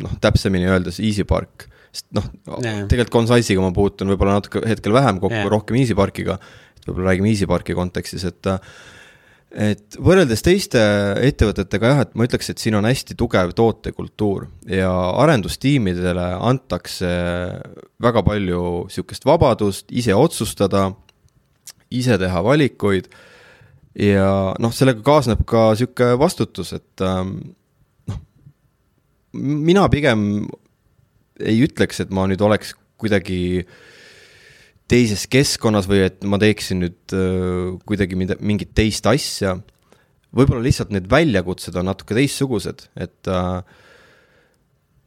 [0.00, 2.28] noh, täpsemini öeldes EasyPark, sest noh
[2.62, 6.38] yeah., tegelikult Concise'iga ma puutun võib-olla natuke hetkel vähem kokku yeah., rohkem EasyParkiga,
[6.76, 8.60] et võib-olla räägime EasyParki kontekstis, et äh,
[9.50, 10.80] et võrreldes teiste
[11.26, 14.90] ettevõtetega jah, et ma ütleks, et siin on hästi tugev tootekultuur ja
[15.22, 17.10] arendustiimidele antakse
[18.02, 18.62] väga palju
[18.94, 20.90] sihukest vabadust ise otsustada,
[21.90, 23.10] ise teha valikuid.
[23.98, 27.38] ja noh, sellega kaasneb ka sihuke vastutus, et ähm,
[28.06, 28.20] noh,
[29.34, 30.46] mina pigem
[31.40, 33.78] ei ütleks, et ma nüüd oleks kuidagi äh,
[34.90, 39.56] teises keskkonnas või et ma teeksin nüüd äh, kuidagi mida, mingit teist asja.
[40.34, 43.60] võib-olla lihtsalt need väljakutsed on natuke teistsugused, et äh,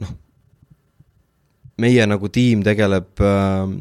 [0.03, 0.13] noh,
[1.83, 3.75] meie nagu tiim tegeleb äh,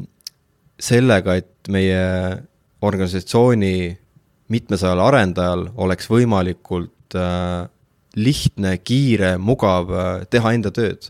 [0.83, 2.03] sellega, et meie
[2.83, 3.75] organisatsiooni
[4.51, 7.63] mitmesajal arendajal oleks võimalikult äh,
[8.19, 11.07] lihtne, kiire, mugav äh, teha enda tööd.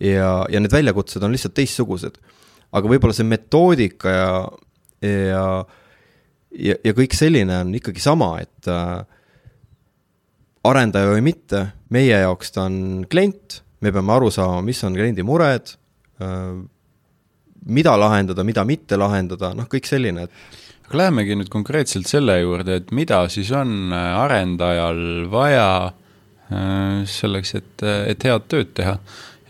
[0.00, 2.16] ja, ja need väljakutsed on lihtsalt teistsugused
[2.72, 4.28] aga võib-olla see metoodika ja,
[5.04, 5.44] ja,
[6.56, 9.02] ja, ja kõik selline on ikkagi sama, et äh,
[10.68, 15.24] arendaja või mitte, meie jaoks ta on klient, me peame aru saama, mis on kliendi
[15.26, 15.74] mured
[16.22, 16.60] äh,,
[17.62, 22.80] mida lahendada, mida mitte lahendada, noh, kõik selline, et aga lähemegi nüüd konkreetselt selle juurde,
[22.80, 28.96] et mida siis on arendajal vaja äh, selleks, et, et head tööd teha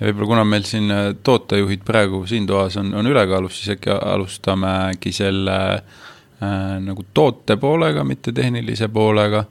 [0.02, 3.92] ja võib-olla kuna meil siin äh, tootejuhid praegu siin toas on, on ülekaalus, siis äkki
[3.94, 9.44] alustamegi selle äh, nagu toote poolega, mitte tehnilise poolega.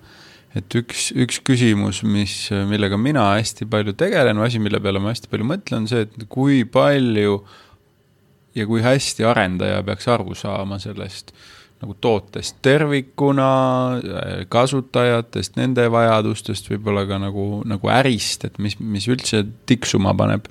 [0.55, 2.35] et üks, üks küsimus, mis,
[2.67, 6.03] millega mina hästi palju tegelen või asi, mille peale ma hästi palju mõtlen, on see,
[6.03, 7.39] et kui palju
[8.59, 13.49] ja kui hästi arendaja peaks aru saama sellest äh, nagu tootest tervikuna,
[14.53, 20.45] kasutajatest, nende vajadustest, võib-olla ka nagu, nagu ärist, et mis, mis üldse tiksuma paneb,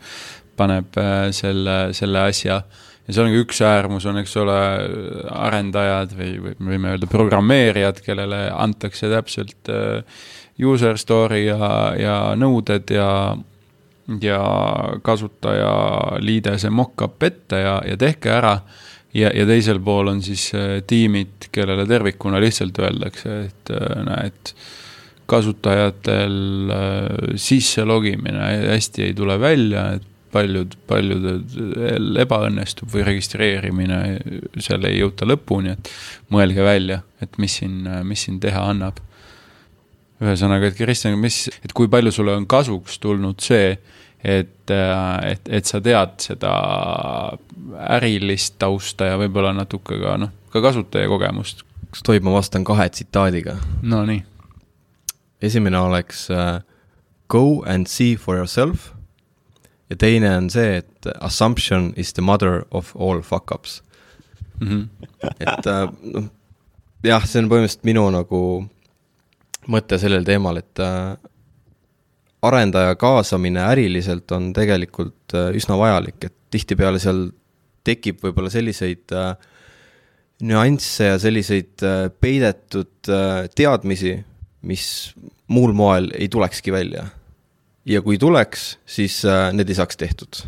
[0.58, 2.60] paneb äh, selle, selle asja.
[3.06, 4.58] ja seal on ka üks äärmus, on, eks ole,
[5.30, 10.26] arendajad või, või võime öelda programmeerijad, kellele antakse täpselt äh,
[10.60, 13.10] user story ja, ja nõuded ja
[14.18, 14.40] ja
[15.06, 18.56] kasutaja liidese mock-up ette ja, ja tehke ära
[19.14, 24.54] ja, ja teisel pool on siis äh, tiimid, kellele tervikuna lihtsalt öeldakse, et äh, näed,
[25.30, 34.00] kasutajatel äh, sisse logimine hästi ei tule välja, et paljud, paljudel ebaõnnestub või registreerimine,
[34.62, 35.90] seal ei jõuta lõpuni, et
[36.30, 39.00] mõelge välja, et mis siin, mis siin teha annab.
[40.20, 43.74] ühesõnaga, et Kristjan, mis, et kui palju sulle on kasuks tulnud see,
[44.24, 46.52] et, et, et sa tead seda
[47.96, 51.64] ärilist tausta ja võib-olla natuke ka noh, ka kasutajakogemust.
[51.90, 53.56] kas tohib, ma vastan kahe tsitaadiga?
[53.82, 54.24] Nonii.
[55.42, 56.60] esimene oleks uh,
[57.28, 58.90] go and see for yourself
[59.90, 63.82] ja teine on see, et assumption is the mother of all fuck-ups
[64.60, 64.68] mm.
[64.68, 64.88] -hmm.
[65.40, 66.28] et uh, noh,
[67.02, 68.42] jah, see on põhimõtteliselt minu nagu
[69.70, 71.16] mõte sellel teemal, et uh,
[72.42, 77.28] arendaja kaasamine äriliselt on tegelikult äh, üsna vajalik, et tihtipeale seal
[77.84, 79.34] tekib võib-olla selliseid äh,
[80.48, 83.10] nüansse ja selliseid äh, peidetud
[83.56, 84.14] teadmisi,
[84.68, 84.84] mis
[85.52, 87.06] muul moel ei tulekski välja.
[87.84, 89.22] ja kui tuleks, siis
[89.52, 90.42] need ei saaks tehtud.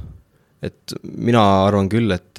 [0.63, 2.39] et mina arvan küll, et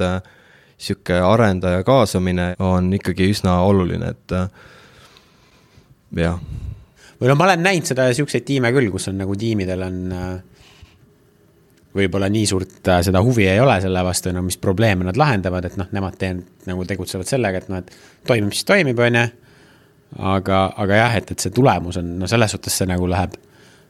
[0.78, 4.32] sihuke arendaja kaasamine on ikkagi üsna oluline, et
[6.16, 6.40] jah
[7.24, 10.34] või no ma olen näinud seda, siukseid tiime küll, kus on nagu tiimidel on äh,
[11.96, 15.70] võib-olla nii suurt äh, seda huvi ei ole selle vastu, no mis probleeme nad lahendavad,
[15.70, 19.24] et noh, nemad teen, nagu tegutsevad sellega, et noh, et toimib, siis toimib, on ju.
[20.34, 23.40] aga, aga jah, et, et see tulemus on, no selles suhtes see nagu läheb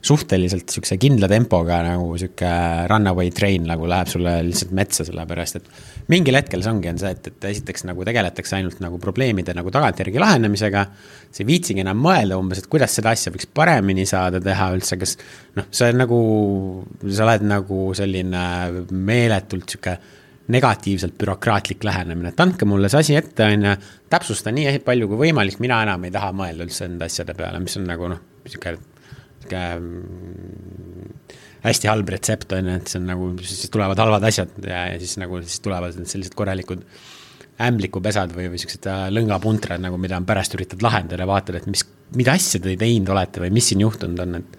[0.04, 2.49] suhteliselt sihukese kindla tempoga nagu sihuke
[2.91, 5.70] runaway train nagu läheb sulle lihtsalt metsa, sellepärast et
[6.12, 9.72] mingil hetkel see ongi, on see, et, et esiteks nagu tegeletakse ainult nagu probleemide nagu
[9.72, 10.84] tagantjärgi lahendamisega.
[11.34, 14.99] sa ei viitsigi enam mõelda umbes, et kuidas seda asja võiks paremini saada teha üldse,
[14.99, 15.16] kas
[15.56, 16.20] noh, sa oled nagu,
[17.08, 18.43] sa oled nagu selline
[18.91, 19.97] meeletult sihuke
[20.54, 23.78] negatiivselt bürokraatlik lähenemine, et andke mulle see asi ette, on ju,
[24.12, 27.80] täpsusta nii palju kui võimalik, mina enam ei taha mõelda üldse enda asjade peale, mis
[27.80, 28.76] on nagu noh, sihuke
[29.44, 29.64] sihuke
[31.64, 35.02] hästi halb retsept on ju, et see on nagu, siis tulevad halvad asjad ja, ja
[35.02, 36.84] siis nagu siis tulevad sellised korralikud
[37.64, 41.86] ämblikupesad või, või siuksed äh, lõngapuntrad nagu, mida pärast üritad lahendada ja vaatad, et mis,
[42.18, 44.58] mida asja te teinud olete või mis siin juhtunud on, et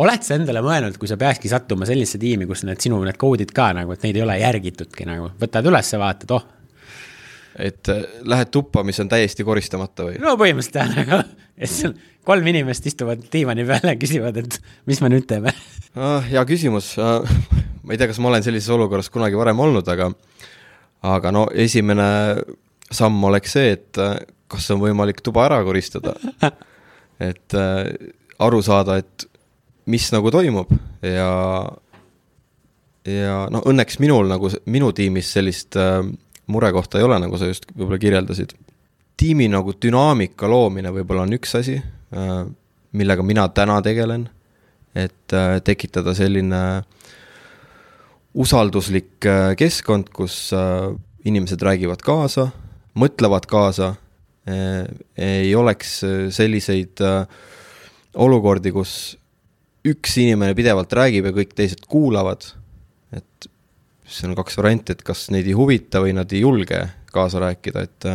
[0.00, 3.52] oled sa endale mõelnud, kui sa peakski sattuma sellisesse tiimi, kus need sinu need koodid
[3.54, 6.48] ka nagu, et neid ei ole järgitudki nagu, võtad üles vaatad, oh.
[7.60, 10.18] Et äh, lähed tuppa, mis on täiesti koristamata või?
[10.22, 11.20] no põhimõtteliselt jah, nagu
[11.60, 11.94] ja siis
[12.26, 15.52] kolm inimest istuvad diivani peal ja küsivad, et mis me nüüd teeme
[15.94, 16.24] ah,?
[16.26, 17.20] hea küsimus ah,,
[17.84, 20.10] ma ei tea, kas ma olen sellises olukorras kunagi varem olnud, aga
[21.10, 22.10] aga no esimene
[22.90, 24.16] samm oleks see, et ah,
[24.50, 26.16] kas on võimalik tuba ära koristada.
[27.30, 27.84] et äh,
[28.42, 29.26] aru saada, et
[29.90, 30.72] mis nagu toimub
[31.04, 31.30] ja
[33.10, 36.02] ja noh, õnneks minul nagu, minu tiimis sellist äh,
[36.50, 38.52] murekohta ei ole, nagu sa just võib-olla kirjeldasid.
[39.20, 41.78] tiimi nagu dünaamika loomine võib-olla on üks asi
[42.10, 42.46] Äh,
[42.90, 44.24] millega mina täna tegelen,
[44.98, 46.82] et äh, tekitada selline
[48.34, 50.50] usalduslik äh, keskkond, kus
[51.22, 52.48] inimesed räägivad kaasa,
[52.98, 53.94] mõtlevad kaasa,
[55.20, 55.90] ei oleks
[56.32, 57.02] selliseid
[58.18, 58.94] olukordi, kus
[59.86, 62.48] üks inimene pidevalt räägib ja kõik teised kuulavad,
[63.14, 63.49] et
[64.10, 66.82] siis on kaks varianti, et kas neid ei huvita või nad ei julge
[67.14, 68.10] kaasa rääkida, et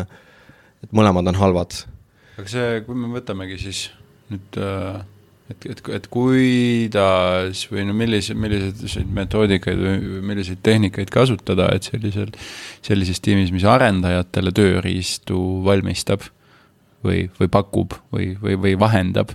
[0.86, 1.74] et mõlemad on halvad.
[2.36, 3.88] Aga see, kui me võtamegi siis
[4.30, 5.00] nüüd äh,
[5.50, 12.34] et, et, et kuidas või no millise, milliseid metoodikaid või milliseid tehnikaid kasutada, et sellisel,
[12.86, 16.28] sellises tiimis, mis arendajatele tööriistu valmistab
[17.06, 19.34] või, või pakub või, või, või vahendab,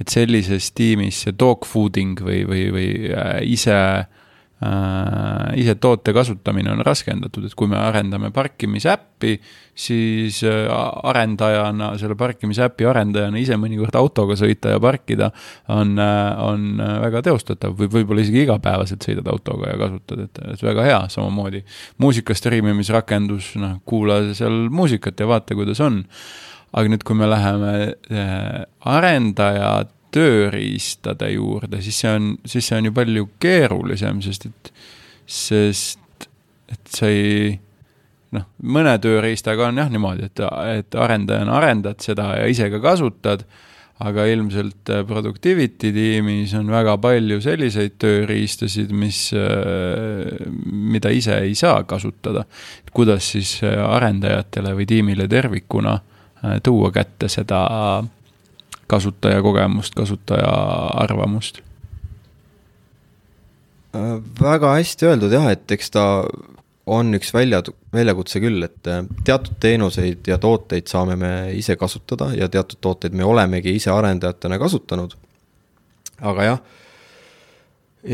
[0.00, 4.19] et sellises tiimis see dog fooding või, või, või äh, ise Äh,
[4.60, 9.38] ise toote kasutamine on raskendatud, et kui me arendame parkimisäppi,
[9.80, 10.66] siis äh,
[11.08, 15.30] arendajana, selle parkimisäpi arendajana ise mõnikord autoga sõita ja parkida
[15.72, 20.64] on, äh, on väga teostatav või võib-olla isegi igapäevaselt sõidad autoga ja kasutad, et, et
[20.66, 21.62] väga hea, samamoodi
[22.04, 26.02] muusika striimimisrakendus, noh, kuula seal muusikat ja vaata, kuidas on.
[26.70, 27.72] aga nüüd, kui me läheme
[28.86, 34.70] arendajad tööriistade juurde, siis see on, siis see on ju palju keerulisem, sest et,
[35.30, 36.28] sest
[36.70, 37.58] et sa ei
[38.36, 40.44] noh, mõne tööriistaga on jah niimoodi, et,
[40.76, 43.44] et arendajana arendad seda ja ise ka kasutad,
[44.00, 51.54] aga ilmselt äh, Productivity tiimis on väga palju selliseid tööriistasid, mis, äh, mida ise ei
[51.58, 52.46] saa kasutada.
[52.92, 55.98] kuidas siis äh, arendajatele või tiimile tervikuna
[56.64, 58.19] tuua kätte seda kasutajakogemust,
[59.96, 60.54] kasutaja
[61.04, 61.62] arvamust?
[63.96, 66.04] Äh, väga hästi öeldud jah, et eks ta
[66.90, 67.58] on üks välja,
[67.94, 73.16] väljakutse küll, et äh, teatud teenuseid ja tooteid saame me ise kasutada ja teatud tooteid
[73.18, 75.16] me olemegi ise arendajatena kasutanud.
[76.20, 76.62] aga jah,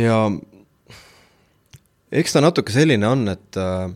[0.00, 0.18] ja
[2.10, 3.90] eks ta natuke selline on, et äh,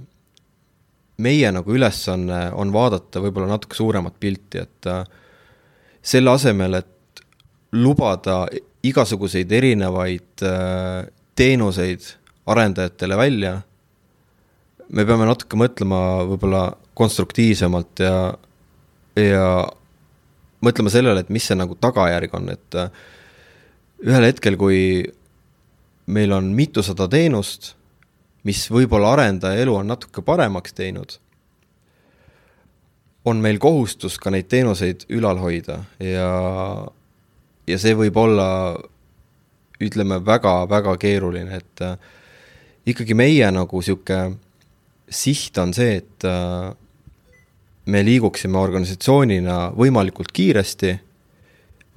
[1.17, 4.93] meie nagu ülesanne on, on vaadata võib-olla natuke suuremat pilti, et
[6.03, 7.25] selle asemel, et
[7.77, 8.45] lubada
[8.87, 12.07] igasuguseid erinevaid äh, teenuseid
[12.51, 13.55] arendajatele välja,
[14.91, 16.65] me peame natuke mõtlema võib-olla
[16.99, 18.17] konstruktiivsemalt ja,
[19.21, 19.47] ja
[20.65, 22.91] mõtlema sellele, et mis see nagu tagajärg on, et äh,
[24.09, 24.81] ühel hetkel, kui
[26.11, 27.75] meil on mitusada teenust,
[28.49, 31.21] mis võib-olla arendaja elu on natuke paremaks teinud
[33.25, 36.31] on meil kohustus ka neid teenuseid ülal hoida ja,
[37.69, 38.49] ja see võib olla
[39.81, 41.97] ütleme, väga-väga keeruline, et äh,
[42.91, 44.37] ikkagi meie nagu niisugune
[45.11, 46.71] siht on see, et äh,
[47.91, 50.93] me liiguksime organisatsioonina võimalikult kiiresti,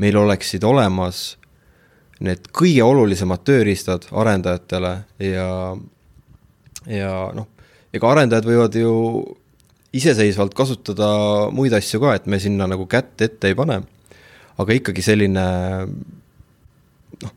[0.01, 1.35] meil oleksid olemas
[2.23, 4.93] need kõige olulisemad tööriistad arendajatele
[5.27, 5.49] ja,
[6.87, 7.49] ja noh,
[7.93, 8.93] ega arendajad võivad ju
[9.93, 11.09] iseseisvalt kasutada
[11.53, 13.81] muid asju ka, et me sinna nagu kätt ette ei pane.
[14.53, 15.43] aga ikkagi selline
[17.21, 17.31] noh,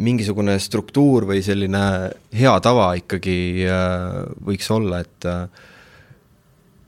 [0.00, 1.82] mingisugune struktuur või selline
[2.32, 5.44] hea tava ikkagi äh, võiks olla, et äh,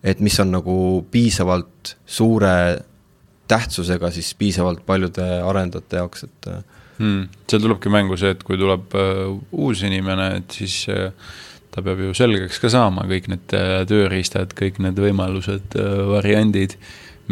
[0.02, 0.76] et mis on nagu
[1.12, 2.54] piisavalt suure
[3.48, 6.48] tähtsusega siis piisavalt paljude arendajate jaoks, et
[6.98, 7.28] hmm..
[7.46, 8.96] seal tulebki mängu see, et kui tuleb
[9.52, 11.12] uus inimene, et siis uh,
[11.72, 16.76] ta peab ju selgeks ka saama kõik need uh, tööriistad, kõik need võimalused uh,, variandid,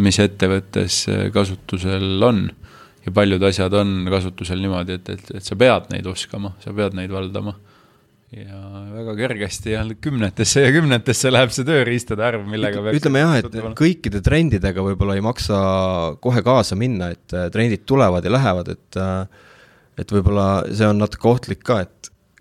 [0.01, 2.47] mis ettevõttes uh, kasutusel on.
[3.07, 6.97] ja paljud asjad on kasutusel niimoodi, et, et, et sa pead neid oskama, sa pead
[6.99, 7.57] neid valdama
[8.30, 13.38] ja väga kergesti jah, kümnetesse ja kümnetesse läheb see tööriistade arv, millega peaks ütleme jah,
[13.41, 15.59] et kõikide trendidega võib-olla ei maksa
[16.22, 19.49] kohe kaasa minna, et äh, trendid tulevad ja lähevad, et äh,
[19.99, 22.00] et võib-olla see on natuke ohtlik ka, et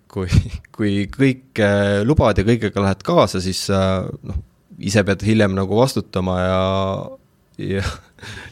[0.10, 0.30] kui,
[0.76, 1.70] kui kõike
[2.08, 4.40] lubad ja kõigega lähed kaasa, siis noh,
[4.80, 6.62] ise pead hiljem nagu vastutama ja,
[7.76, 7.84] ja,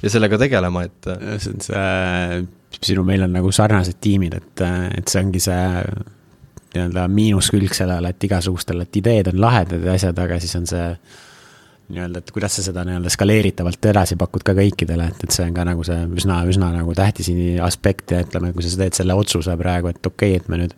[0.03, 1.09] ja sellega tegelema, et
[1.41, 2.43] see on see,
[2.81, 4.65] sinu, meil on nagu sarnased tiimid, et,
[4.99, 5.65] et see ongi see
[6.67, 10.85] nii-öelda miinuskülg sellele, et igasugustel, et ideed on lahedad ja asjad, aga siis on see
[11.87, 15.55] nii-öelda, et kuidas sa seda nii-öelda skaleeritavalt edasi pakud ka kõikidele, et, et see on
[15.55, 17.31] ka nagu see üsna, üsna nagu tähtis
[17.63, 20.75] aspekt ja ütleme, kui sa teed selle otsuse praegu, et okei okay,, et me nüüd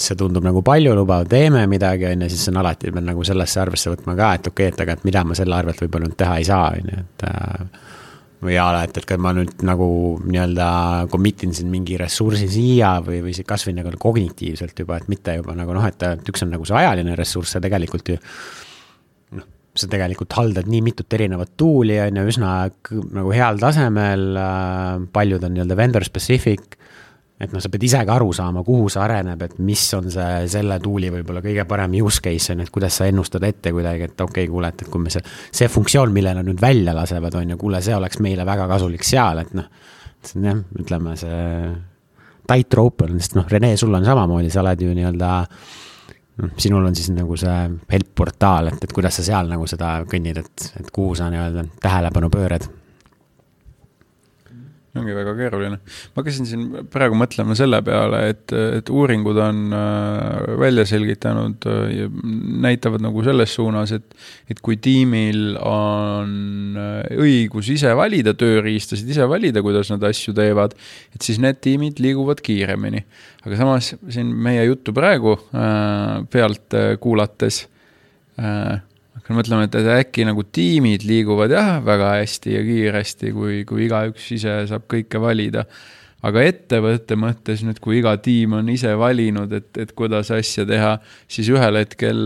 [0.00, 3.92] see tundub nagu paljulubav, teeme midagi, on ju, siis on alati, pead nagu sellesse arvesse
[3.92, 6.38] võtma ka, et okei okay,, et aga et mida ma selle arvelt võib-olla nüüd teha
[6.40, 7.88] ei saa, on ju, et äh,
[8.40, 9.86] või a la, et, et kas ma nüüd nagu
[10.24, 10.70] nii-öelda
[11.12, 15.56] commit in siin mingi ressursi siia või, või kasvõi nagu kognitiivselt juba, et mitte juba
[15.58, 18.16] nagu noh, et üks on nagu see ajaline ressurss ja tegelikult ju
[19.36, 22.54] noh, sa tegelikult haldad nii mitut erinevat tool'i, on ju, üsna
[23.20, 26.79] nagu heal tasemel, äh, paljud on nii-öelda vendor specific
[27.40, 30.46] et noh, sa pead ise ka aru saama, kuhu see areneb, et mis on see,
[30.52, 34.24] selle tool'i võib-olla kõige parem use case on et kuidas sa ennustad ette kuidagi, et
[34.26, 37.38] okei okay,, kuule, et, et kui me see, see funktsioon, mille nad nüüd välja lasevad,
[37.40, 39.70] on ju, kuule, see oleks meile väga kasulik seal, et noh,
[40.20, 41.44] see on jah, ütleme see
[42.50, 45.30] tightrope on, sest noh, Rene, sul on samamoodi, sa oled ju nii-öelda
[46.42, 47.56] noh, sinul on siis nagu see
[47.94, 51.64] help portaal, et, et kuidas sa seal nagu seda kõnnid, et, et kuhu sa nii-öelda
[51.80, 52.68] tähelepanu pöörad
[54.98, 55.76] ongi väga keeruline.
[55.78, 61.84] ma hakkasin siin praegu mõtlema selle peale, et, et uuringud on äh, välja selgitanud äh,
[61.94, 62.08] ja
[62.66, 64.18] näitavad nagu selles suunas, et,
[64.50, 66.34] et kui tiimil on
[66.80, 70.74] äh, õigus ise valida tööriistasid, ise valida, kuidas nad asju teevad,
[71.14, 73.04] et siis need tiimid liiguvad kiiremini.
[73.46, 75.38] aga samas siin meie juttu praegu
[76.30, 77.62] pealt kuulates
[79.36, 84.60] mõtlema, et äkki nagu tiimid liiguvad jah, väga hästi ja kiiresti, kui, kui igaüks ise
[84.70, 85.66] saab kõike valida.
[86.20, 90.98] aga ettevõtte mõttes nüüd, kui iga tiim on ise valinud, et, et kuidas asja teha,
[91.24, 92.20] siis ühel hetkel,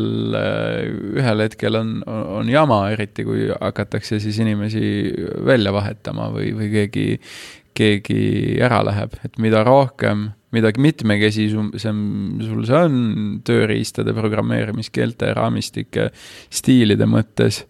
[1.14, 5.14] ühel hetkel on, on jama, eriti kui hakatakse siis inimesi
[5.46, 7.06] välja vahetama või, või keegi,
[7.70, 8.24] keegi
[8.66, 12.98] ära läheb, et mida rohkem midagi mitmekesisem sul see on
[13.46, 16.10] tööriistade, programmeerimiskeelte, raamistike,
[16.54, 17.64] stiilide mõttes,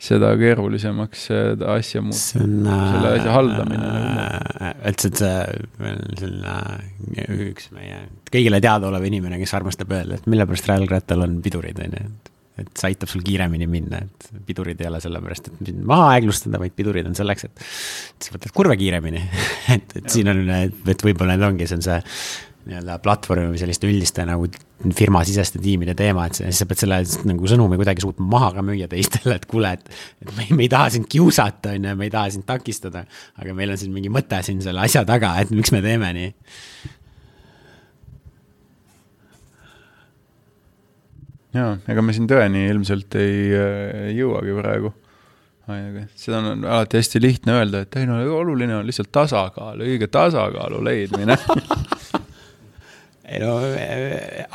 [0.00, 4.74] seda keerulisemaks seda asja muutub, selle asja haldamine äh,.
[4.88, 5.34] üldse, et see,
[6.22, 6.56] selline
[7.50, 11.98] üks meie kõigile teadaolev inimene, kes armastab öelda, et mille pärast jalgrattal on pidurid, on
[11.98, 16.10] ju, et et see aitab sul kiiremini minna, et pidurid ei ole sellepärast, et maha
[16.16, 17.64] aeglustada, vaid pidurid on selleks, et
[18.26, 19.24] sa võtad kurve kiiremini
[19.76, 20.12] et, et ja.
[20.12, 20.44] siin on,
[20.92, 21.98] et võib-olla need ongi, see on see
[22.70, 24.46] nii-öelda platvormi või selliste üldiste nagu
[24.96, 28.88] firmasiseste tiimide teema, et siis sa pead selle nagu sõnumi kuidagi suutma maha ka müüa
[28.90, 29.90] teistele, et kuule, et,
[30.20, 33.06] et me, me ei taha sind kiusata, on ju, me ei taha sind takistada,
[33.40, 36.32] aga meil on siin mingi mõte siin selle asja taga, et miks me teeme nii
[41.56, 44.92] jaa, ega me siin tõeni ilmselt ei, ei jõuagi praegu.
[46.18, 50.82] seda on alati hästi lihtne öelda, et ei no oluline on lihtsalt tasakaal, õige tasakaalu
[50.84, 51.36] leidmine
[53.30, 53.52] ei no,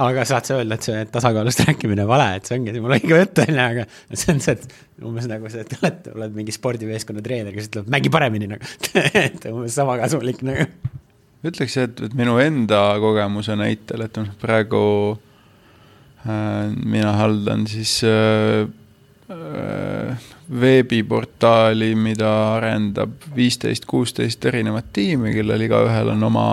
[0.04, 3.22] aga saad sa öelda, et see tasakaalust rääkimine on vale, et see ongi jumala õige
[3.22, 6.56] jutt, on ju, aga see on see, et umbes nagu see, et oled, oled mingi
[6.56, 8.76] spordimeeskonna treener, kes ütleb, mängi paremini nagu
[9.26, 10.68] et umbes sama kasulik nagu.
[11.46, 14.84] ütleks, et, et minu enda kogemuse näitel, et noh, praegu
[15.16, 15.25] Äh,
[16.86, 18.68] mina haldan siis äh,
[19.30, 20.18] äh,
[20.62, 26.48] veebiportaali, mida arendab viisteist, kuusteist erinevat tiimi, kellel igaühel on oma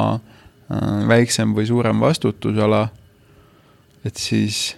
[1.08, 2.88] väiksem või suurem vastutusala.
[4.04, 4.76] et siis,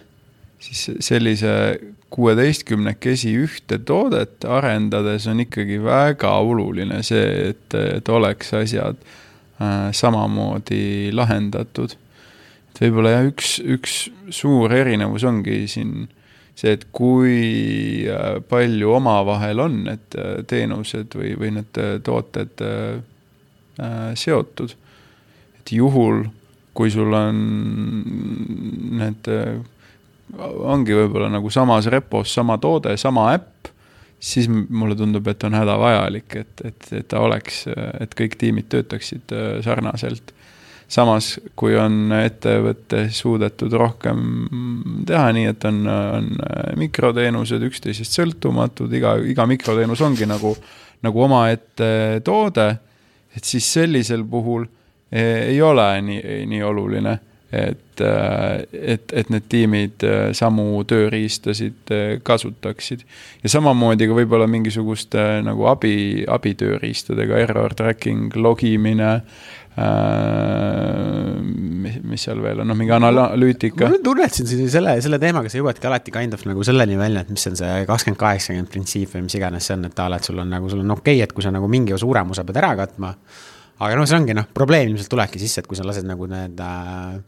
[0.59, 1.79] siis sellise
[2.11, 8.99] kuueteistkümnekesi ühte toodet arendades on ikkagi väga oluline see, et, et oleks asjad
[9.95, 11.95] samamoodi lahendatud
[12.75, 13.97] et võib-olla jah, üks, üks
[14.35, 16.09] suur erinevus ongi siin
[16.55, 22.65] see, et kui äh, palju omavahel on need äh, teenused või, või need äh, tooted
[24.15, 24.71] seotud.
[25.59, 26.21] et juhul,
[26.79, 27.41] kui sul on
[29.01, 29.27] need
[30.39, 33.73] ongi võib-olla nagu samas repos sama toode, sama äpp,
[34.23, 37.65] siis mulle tundub, et on hädavajalik, et, et, et ta oleks,
[37.99, 39.35] et kõik tiimid töötaksid
[39.67, 40.31] sarnaselt.
[40.89, 44.23] Samas, kui on ettevõttes suudetud rohkem
[45.09, 46.31] teha nii, et on, on
[46.81, 50.55] mikroteenused üksteisest sõltumatud, iga, iga mikroteenus ongi nagu,
[51.05, 52.69] nagu omaette toode,
[53.35, 54.67] et siis sellisel puhul
[55.11, 57.19] eh, ei ole nii, nii oluline
[57.55, 58.63] et, äh,
[58.95, 63.05] et, et need tiimid äh, samu tööriistasid äh, kasutaksid.
[63.43, 69.23] ja samamoodi ka võib-olla mingisuguste nagu abi, abitööriistadega, error tracking, logimine äh,,
[71.85, 73.91] mis, mis seal veel on, noh, mingi analüütika.
[73.95, 77.47] ma tunnetasin selle, selle teemaga sa jõuadki alati kind of nagu selleni välja, et mis
[77.51, 80.43] on see kakskümmend, kaheksakümmend printsiip või mis iganes see on, et a la, et sul
[80.43, 82.75] on nagu, sul on okei okay,, et kui sa nagu mingi suurem osa pead ära
[82.85, 83.15] katma
[83.85, 86.61] aga noh, see ongi noh, probleem ilmselt tulebki sisse, et kui sa lased nagu need
[86.65, 87.21] äh,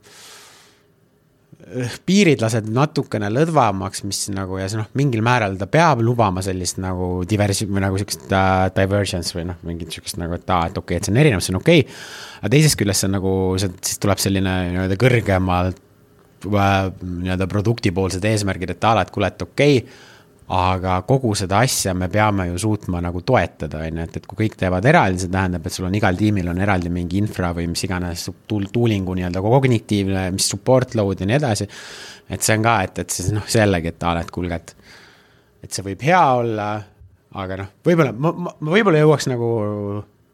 [2.07, 6.79] piirid lased natukene lõdvamaks, mis nagu ja see noh, mingil määral ta peab lubama sellist
[6.83, 10.79] nagu diversi- või nagu sihukest uh, divergence või noh, mingit sihukest nagu, et aa, et
[10.79, 11.83] okei okay,, et see on erinev, see on okei.
[11.83, 12.03] Okay..
[12.43, 13.33] aga teisest küljest see on nagu,
[13.63, 19.49] see, siis tuleb selline nii-öelda kõrgemalt äh, nii-öelda produktipoolsed eesmärgid, et aa, et kuule, et
[19.49, 20.15] okei okay,
[20.55, 24.39] aga kogu seda asja me peame ju suutma nagu toetada, on ju, et, et kui
[24.45, 27.67] kõik teevad eraldi, see tähendab, et sul on igal tiimil on eraldi mingi infra või
[27.73, 31.67] mis iganes tool, tooling'u nii-öelda kognitiivne, mis support load ja nii edasi.
[32.31, 34.77] et see on ka, et, et siis noh, jällegi, et aa, et kuulge, et,
[35.67, 36.69] et see võib hea olla,
[37.43, 39.51] aga noh, võib-olla ma, ma, ma võib-olla jõuaks nagu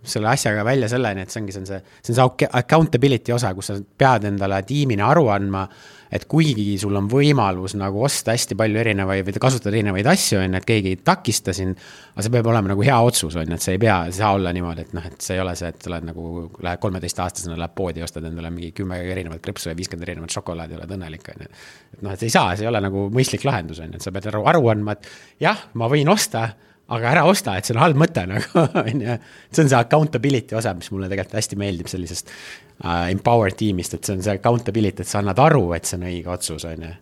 [0.05, 3.55] selle asjaga välja selleni, et see ongi, see on see, see on see accountability osa,
[3.55, 5.65] kus sa pead endale tiimina aru andma
[6.13, 10.57] et kuigi sul on võimalus nagu osta hästi palju erinevaid või kasutada erinevaid asju, on
[10.57, 11.79] ju, et keegi ei takista sind.
[12.13, 14.33] aga see peab olema nagu hea otsus, on ju, et see ei pea, ei saa
[14.37, 16.27] olla niimoodi, et noh, et see ei ole see, et sa oled nagu,
[16.67, 20.97] lähed kolmeteistaastasena, lähed poodi ostad endale mingi kümme erinevat krõpsu ja viiskümmend erinevat šokolaadi, oled
[20.99, 21.63] õnnelik, on ju.
[21.97, 24.13] et noh, et ei saa, see ei ole nagu mõistlik lahendus, on ju, et sa
[24.13, 25.09] pead aru andma, et
[25.49, 26.51] jah, ma võin osta
[26.93, 29.17] aga ära osta, et see on halb mõte nagu, on ju.
[29.51, 34.05] see on see accountability osa, mis mulle tegelikult hästi meeldib sellisest uh, empower tiimist, et
[34.05, 36.93] see on see accountability, et sa annad aru, et see on õige otsus, on ju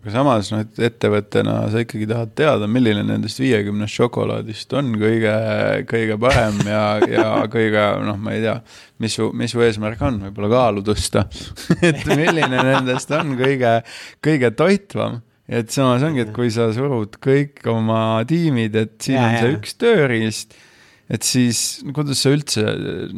[0.00, 5.32] aga samas noh, et ettevõttena sa ikkagi tahad teada, milline nendest viiekümnest šokolaadist on kõige,
[5.90, 8.56] kõige parem ja, ja kõige noh, ma ei tea,
[9.04, 11.26] mis su, mis su eesmärk on, võib-olla kaalu tõsta.
[11.88, 13.74] Et milline nendest on kõige,
[14.24, 15.20] kõige toitvam
[15.50, 19.48] et samas ongi, et kui sa surud kõik oma tiimid, et siin ja, on see
[19.48, 19.54] ja.
[19.58, 20.54] üks tööriist,
[21.10, 21.60] et siis
[21.96, 22.64] kuidas sa üldse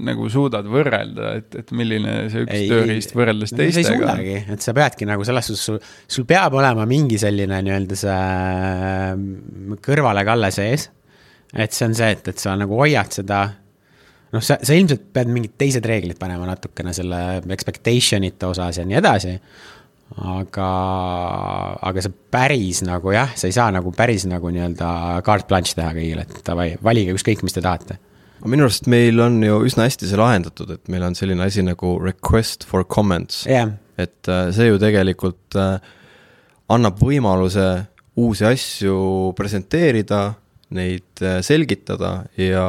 [0.09, 4.23] nagu suudad võrrelda, et, et milline see üks ei, tööriist võrreldes teistega on?
[4.57, 5.81] et sa peadki nagu selles suhtes, sul,
[6.17, 10.89] sul peab olema mingi selline nii-öelda see mm, kõrvalekalle sees.
[11.53, 13.45] et see on see, et, et sa nagu hoiad seda
[14.33, 17.21] noh, sa, sa ilmselt pead mingid teised reeglid panema natukene selle
[17.53, 19.37] expectation ite osas ja nii edasi
[20.19, 20.69] aga,
[21.89, 25.93] aga see päris nagu jah, sa ei saa nagu päris nagu nii-öelda carte blanche teha
[25.97, 27.99] kõigile, et davai, valige ükskõik, mis te tahate.
[28.45, 31.97] minu arust meil on ju üsna hästi see lahendatud, et meil on selline asi nagu
[32.03, 33.71] request for comments yeah..
[33.97, 35.79] et äh, see ju tegelikult äh,
[36.73, 37.69] annab võimaluse
[38.19, 40.33] uusi asju presenteerida,
[40.77, 42.67] neid äh, selgitada ja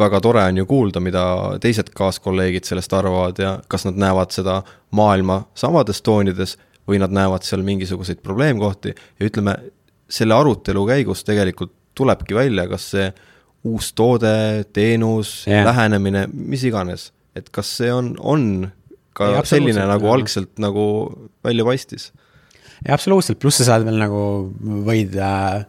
[0.00, 1.24] väga tore on ju kuulda, mida
[1.62, 4.60] teised kaaskolleegid sellest arvavad ja kas nad näevad seda
[4.96, 6.56] maailma samades toonides
[6.88, 9.56] või nad näevad seal mingisuguseid probleemkohti ja ütleme,
[10.10, 13.10] selle arutelu käigus tegelikult tulebki välja, kas see
[13.68, 18.44] uus toode, teenus yeah., lähenemine, mis iganes, et kas see on, on
[19.16, 20.84] ka ja, selline, nagu algselt nagu
[21.44, 22.10] välja paistis.
[22.88, 24.22] absoluutselt, pluss sa saad veel nagu,
[24.86, 25.66] võid äh,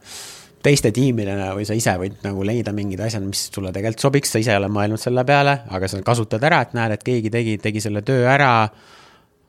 [0.66, 4.42] teiste tiimidena või sa ise võid nagu leida mingid asjad, mis sulle tegelikult sobiks, sa
[4.42, 7.58] ise ei ole mõelnud selle peale, aga sa kasutad ära, et näed, et keegi tegi,
[7.62, 8.54] tegi selle töö ära.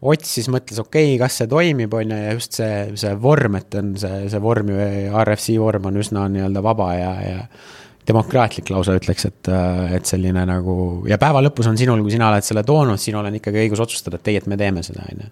[0.02, 3.74] otsis, mõtles, okei okay,, kas see toimib, on ju, ja just see, see vorm, et
[3.78, 4.80] on see, see vorm ju,
[5.22, 7.44] RFC vorm on üsna nii-öelda vaba ja, ja
[8.08, 9.52] demokraatlik lausa ütleks, et,
[9.94, 10.74] et selline nagu
[11.06, 14.18] ja päeva lõpus on sinul, kui sina oled selle toonud, sinul on ikkagi õigus otsustada,
[14.18, 15.30] et ei, et me teeme seda, on ju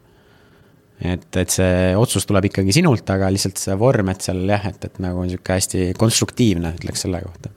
[1.01, 4.85] et, et see otsus tuleb ikkagi sinult, aga lihtsalt see vorm, et seal jah, et,
[4.91, 7.55] et nagu niisugune hästi konstruktiivne, ütleks selle kohta.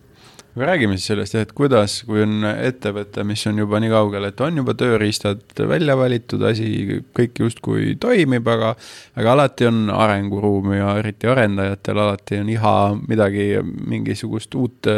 [0.53, 4.27] Aga räägime siis sellest jah, et kuidas, kui on ettevõte, mis on juba nii kaugel,
[4.27, 8.75] et on juba tööriistad välja valitud, asi kõik justkui toimib, aga
[9.17, 14.91] aga alati on arenguruumi ja eriti arendajatel alati on iha midagi, mingisugust uut,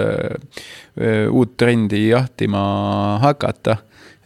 [1.32, 2.66] uut trendi jahtima
[3.24, 3.80] hakata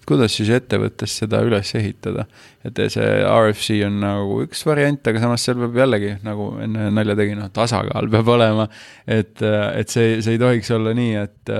[0.09, 2.25] kuidas siis ettevõttes seda üles ehitada.
[2.65, 7.15] et see RFC on nagu üks variant, aga samas seal peab jällegi, nagu enne nalja
[7.19, 8.67] tegin, noh, tasakaal peab olema.
[9.07, 11.55] et, et see, see ei tohiks olla nii, et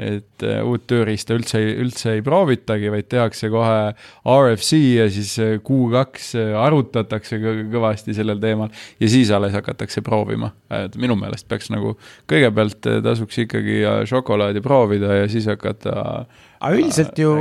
[0.00, 3.92] et uut tööriista üldse, üldse ei proovitagi, vaid tehakse kohe
[4.24, 5.34] RFC ja siis
[5.66, 8.70] Q2 äh, arutatakse kõvasti sellel teemal
[9.00, 10.52] ja siis alles hakatakse proovima.
[10.70, 11.96] et minu meelest peaks nagu
[12.30, 16.24] kõigepealt tasuks ikkagi šokolaadi proovida ja siis hakata
[16.60, 17.32] aga üldiselt ju.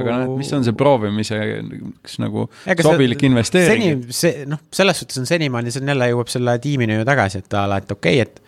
[0.00, 1.38] aga noh, et mis on see proovimise,
[2.04, 3.84] kas nagu Ega sobilik see, investeering?
[3.84, 7.44] seni, see noh, selles suhtes on senimaani, see on jälle jõuab selle tiimini ju tagasi,
[7.44, 8.44] et a la, et okei okay,, et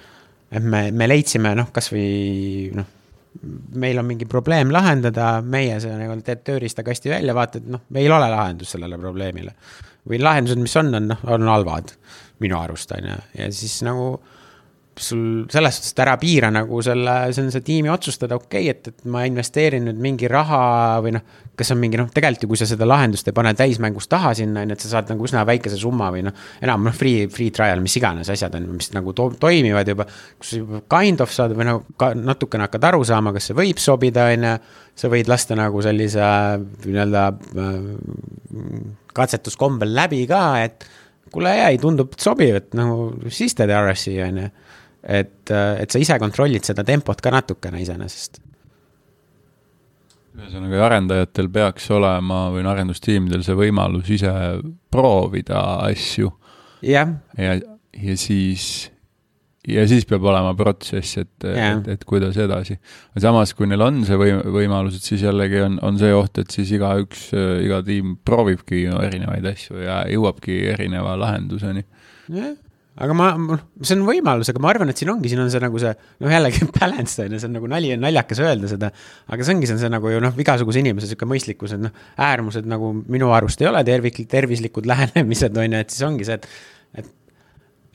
[0.57, 2.93] et me, me leidsime noh, kasvõi noh,
[3.77, 8.15] meil on mingi probleem lahendada, meie see nagu teed tööriistakasti välja, vaatad, noh, meil ei
[8.15, 9.57] ole lahendust sellele probleemile.
[10.07, 11.93] või lahendused, mis on, on noh, on halvad
[12.43, 14.17] minu arust on ju, ja siis nagu
[14.99, 18.73] sul selles suhtes, et ära piira nagu selle, see on see tiimi otsustada, okei okay,,
[18.73, 20.61] et, et ma investeerin nüüd mingi raha
[21.05, 21.25] või noh,
[21.57, 24.65] kas on mingi noh, tegelikult ju kui sa seda lahendust ei pane täismängus taha sinna,
[24.65, 27.53] on ju, et sa saad nagu üsna väikese summa või noh, enam noh, free, free
[27.55, 30.09] trial, mis iganes asjad on, mis nagu to toimivad juba,
[30.41, 33.83] kus sa juba kind of saad või ka natukene hakkad aru saama, kas see võib
[33.83, 34.59] sobida, on ju,
[34.97, 36.29] sa võid lasta nagu sellise
[36.87, 37.75] nii-öelda äh,
[39.17, 40.89] katsetuskombel läbi ka, et
[41.33, 44.55] kuule, ei, tundub sobiv, et nagu siis teed RSi, on ju
[45.07, 48.41] et, et sa ise kontrollid seda tempot ka natukene iseenesest.
[50.37, 54.33] ühesõnaga, arendajatel peaks olema või no arendustiimidel see võimalus ise
[54.93, 56.33] proovida asju.
[56.85, 57.15] jah.
[57.39, 58.67] ja, ja siis,
[59.67, 62.77] ja siis peab olema protsess, et, et, et kuidas edasi.
[63.23, 66.53] samas, kui neil on see võim-, võimalus, et siis jällegi on, on see oht, et
[66.53, 67.31] siis igaüks,
[67.65, 71.87] iga tiim proovibki erinevaid asju ja jõuabki erineva lahenduseni.
[72.35, 72.57] jah
[72.97, 73.27] aga ma,
[73.85, 75.93] see on võimalus, aga ma arvan, et siin ongi, siin on see nagu see,
[76.25, 78.91] noh jällegi balance on ju, see on nagu nali, naljakas öelda seda.
[79.33, 82.07] aga see ongi, see on see nagu ju noh, igasuguse inimese sihuke mõistlikkus, et noh,
[82.29, 86.41] äärmused nagu minu arust ei ole tervik-, tervislikud lähenemised on ju, et siis ongi see,
[86.41, 86.49] et.
[87.03, 87.13] et,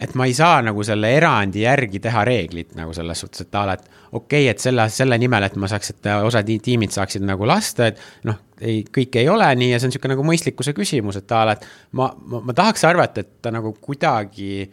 [0.05, 3.65] et ma ei saa nagu selle erandi järgi teha reeglit nagu selles suhtes, et a
[3.69, 7.25] la, et okei okay,, et selle, selle nimel, et ma saaks, et osa tiimid saaksid
[7.25, 10.75] nagu lasta, et noh ei, kõik ei ole nii ja see on niisugune nagu mõistlikkuse
[10.77, 11.65] küsimus, et a la, et
[11.97, 14.67] ma, ma, ma tahaks arvata, et ta nagu kuidagi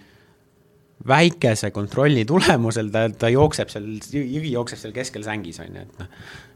[1.06, 6.00] väikese kontrolli tulemusel ta, ta jookseb seal, jüvi jookseb seal keskel sängis, on ju, et
[6.02, 6.08] noh.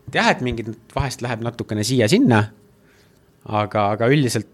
[0.08, 2.42] et jah, et mingid, vahest läheb natukene siia-sinna,
[3.60, 4.50] aga, aga üldiselt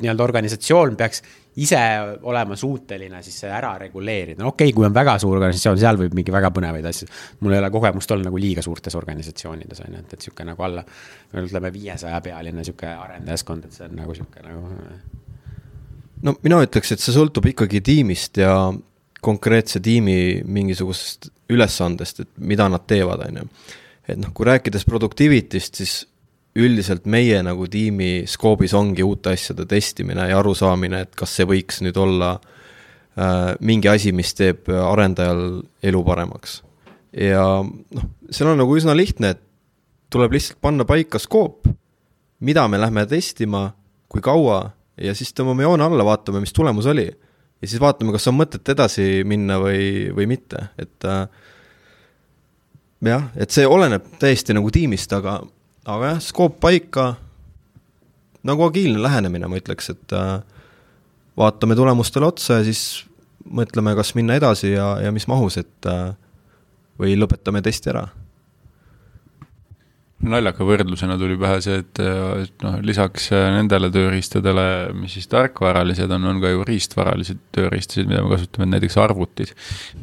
[0.00, 1.20] nii-öelda organisatsioon peaks
[1.62, 1.78] ise
[2.26, 6.16] olema suuteline siis ära reguleerida, no okei okay,, kui on väga suur organisatsioon, seal võib
[6.18, 7.06] mingi väga põnevaid asju.
[7.40, 10.66] mul ei ole kogemust olnud nagu liiga suurtes organisatsioonides on ju, et, et sihuke nagu
[10.66, 10.82] alla,
[11.42, 14.72] ütleme viiesaja pealine sihuke arendajaskond, et see on nagu sihuke nagu.
[16.26, 18.56] no mina ütleks, et see sõltub ikkagi tiimist ja
[19.24, 23.46] konkreetse tiimi mingisugusest ülesandest, et mida nad teevad, on ju.
[24.08, 25.94] et noh, kui rääkides productivity'st, siis
[26.54, 31.80] üldiselt meie nagu tiimi skoobis ongi uute asjade testimine ja arusaamine, et kas see võiks
[31.82, 36.60] nüüd olla äh, mingi asi, mis teeb arendajal elu paremaks.
[37.16, 39.42] ja noh, seal on nagu üsna lihtne, et
[40.12, 41.66] tuleb lihtsalt panna paika skoop,
[42.44, 43.70] mida me lähme testima,
[44.08, 44.68] kui kaua
[45.00, 47.08] ja siis tõmbame joone alla, vaatame, mis tulemus oli
[47.64, 51.24] ja siis vaatame, kas on mõtet edasi minna või, või mitte, et äh,
[53.08, 55.38] jah, et see oleneb täiesti nagu tiimist, aga,
[55.88, 57.14] aga jah, skoop paika,
[58.44, 60.36] nagu agiilne lähenemine, ma ütleks, et äh,
[61.40, 63.04] vaatame tulemustele otsa ja siis
[63.44, 66.12] mõtleme, kas minna edasi ja, ja mis mahus, et äh,
[67.00, 68.06] või lõpetame testi ära
[70.24, 72.00] naljaka võrdlusena tuli pähe see, et,
[72.44, 78.22] et noh, lisaks nendele tööriistadele, mis siis tarkvaralised on, on ka ju riistvaralised tööriistasid, mida
[78.24, 79.52] me kasutame, näiteks arvutid.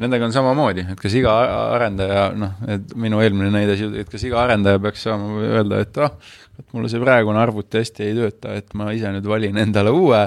[0.02, 1.34] Nendega on samamoodi, et kas iga
[1.78, 6.12] arendaja, noh, et minu eelmine näide, et kas iga arendaja peaks saama öelda, et ah
[6.12, 9.90] oh,, et mulle see praegune arvuti hästi ei tööta, et ma ise nüüd valin endale
[9.96, 10.20] uue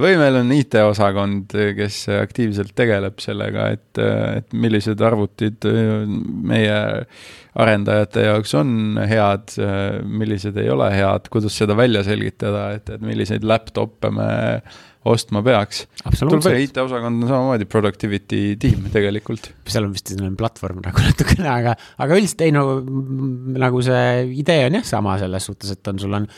[0.00, 4.02] või meil on IT-osakond, kes aktiivselt tegeleb sellega, et,
[4.38, 5.66] et millised arvutid
[6.46, 6.78] meie
[7.60, 9.54] arendajate jaoks on head,
[10.04, 14.32] millised ei ole head, kuidas seda välja selgitada, et, et milliseid laptop'e me
[15.04, 15.84] ostma peaks.
[16.16, 19.50] tuleb IT-osakond on samamoodi productivity tiim tegelikult.
[19.68, 22.64] seal on vist selline platvorm nagu natukene, aga, aga üldiselt ei no
[23.60, 24.04] nagu see
[24.40, 26.28] idee on jah sama selles suhtes, et on, sul on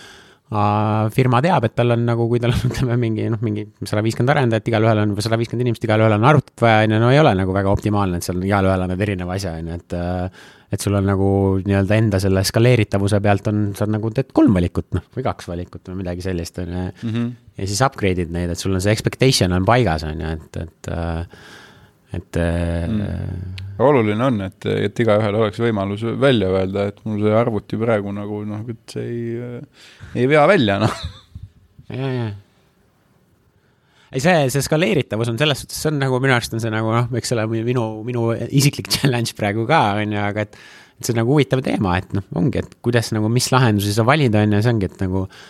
[0.47, 4.35] firma teab, et tal on nagu, kui tal on, ütleme mingi noh, mingi sada viiskümmend
[4.37, 7.19] arendajat, igalühel on, või sada viiskümmend inimest, igalühel on arvutit vaja, on ju, no ei
[7.23, 9.99] ole nagu väga optimaalne, et seal igalühel on need erineva asja, on ju, et
[10.77, 11.27] et sul on nagu
[11.63, 15.93] nii-öelda enda selle skaleeritavuse pealt on, sa nagu teed kolm valikut, noh, või kaks valikut
[15.93, 16.87] või midagi sellist, on ju.
[17.07, 17.29] Mhm.
[17.59, 20.91] ja siis upgrade'id neid, et sul on see expectation on paigas, on ju, et, et
[22.15, 27.79] et mm oluline on, et, et igaühel oleks võimalus välja öelda, et mul see arvuti
[27.81, 29.61] praegu nagu noh, et see ei,
[30.23, 30.95] ei vea välja, noh.
[31.93, 32.31] ja, ja.
[34.13, 36.95] ei, see, see skaleeritavus on selles suhtes, see on nagu minu arust on see nagu
[36.95, 40.59] noh, eks ole, minu, minu isiklik challenge praegu ka, on ju, aga et
[41.03, 44.41] see on nagu huvitav teema, et noh, ongi, et kuidas nagu, mis lahendusi sa valid,
[44.41, 45.45] on ju, see ongi, et nagu äh,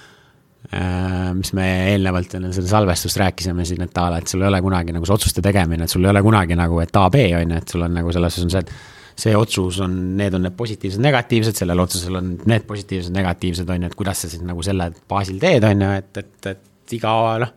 [1.36, 4.60] mis me eelnevalt enne seda salvestust rääkisime siin, et a la, et sul ei ole
[4.64, 7.54] kunagi nagu see otsuste tegemine, et sul ei ole kunagi nagu, et A, B, on
[7.54, 10.44] ju, et sul on nagu selles suhtes on see, et see otsus on, need on
[10.44, 14.42] need positiivsed, negatiivsed, sellel otsusel on need positiivsed, negatiivsed, on ju, et kuidas sa siis
[14.44, 17.54] nagu selle baasil teed, on ju, et, et, et iga noh,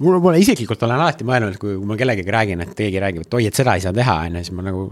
[0.00, 3.46] mul, ma isiklikult olen alati mõelnud, kui ma kellegagi räägin, et keegi räägib, et oi,
[3.50, 4.86] et seda ei saa teha, on ju, siis ma nagu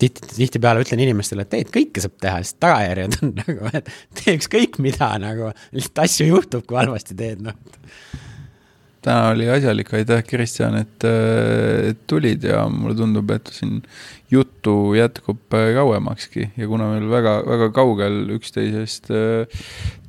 [0.00, 3.90] tihti, tihtipeale ütlen inimestele, et ei, et kõike saab teha, sest tagajärjed on nagu, et
[4.20, 7.58] tee ükskõik mida nagu, lihtsalt asju juhtub, kui halvasti teed, noh
[9.04, 13.82] täna oli asjalik, aitäh, Kristjan, et, äh, tulid ja mulle tundub, et siin
[14.32, 19.62] juttu jätkub äh, kauemakski ja kuna meil väga, väga kaugel üksteisest äh,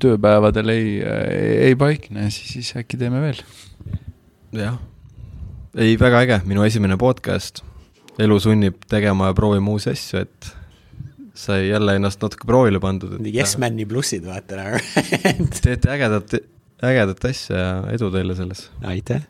[0.04, 0.98] tööpäevadel ei,
[1.70, 3.44] ei paikne, siis äkki teeme veel.
[4.60, 4.78] Jah,
[5.76, 7.64] ei, väga äge, minu esimene podcast.
[8.20, 10.52] elu sunnib tegema ja proovima uusi asju, et
[11.36, 13.18] sai jälle ennast natuke proovile pandud.
[13.28, 14.80] Yes Mani plussid, vaata nagu
[15.64, 16.38] teete ägedat
[16.84, 18.70] ägedat asja ja edu teile selles!
[18.84, 19.28] aitäh!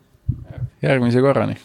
[0.82, 1.58] järgmise korrani!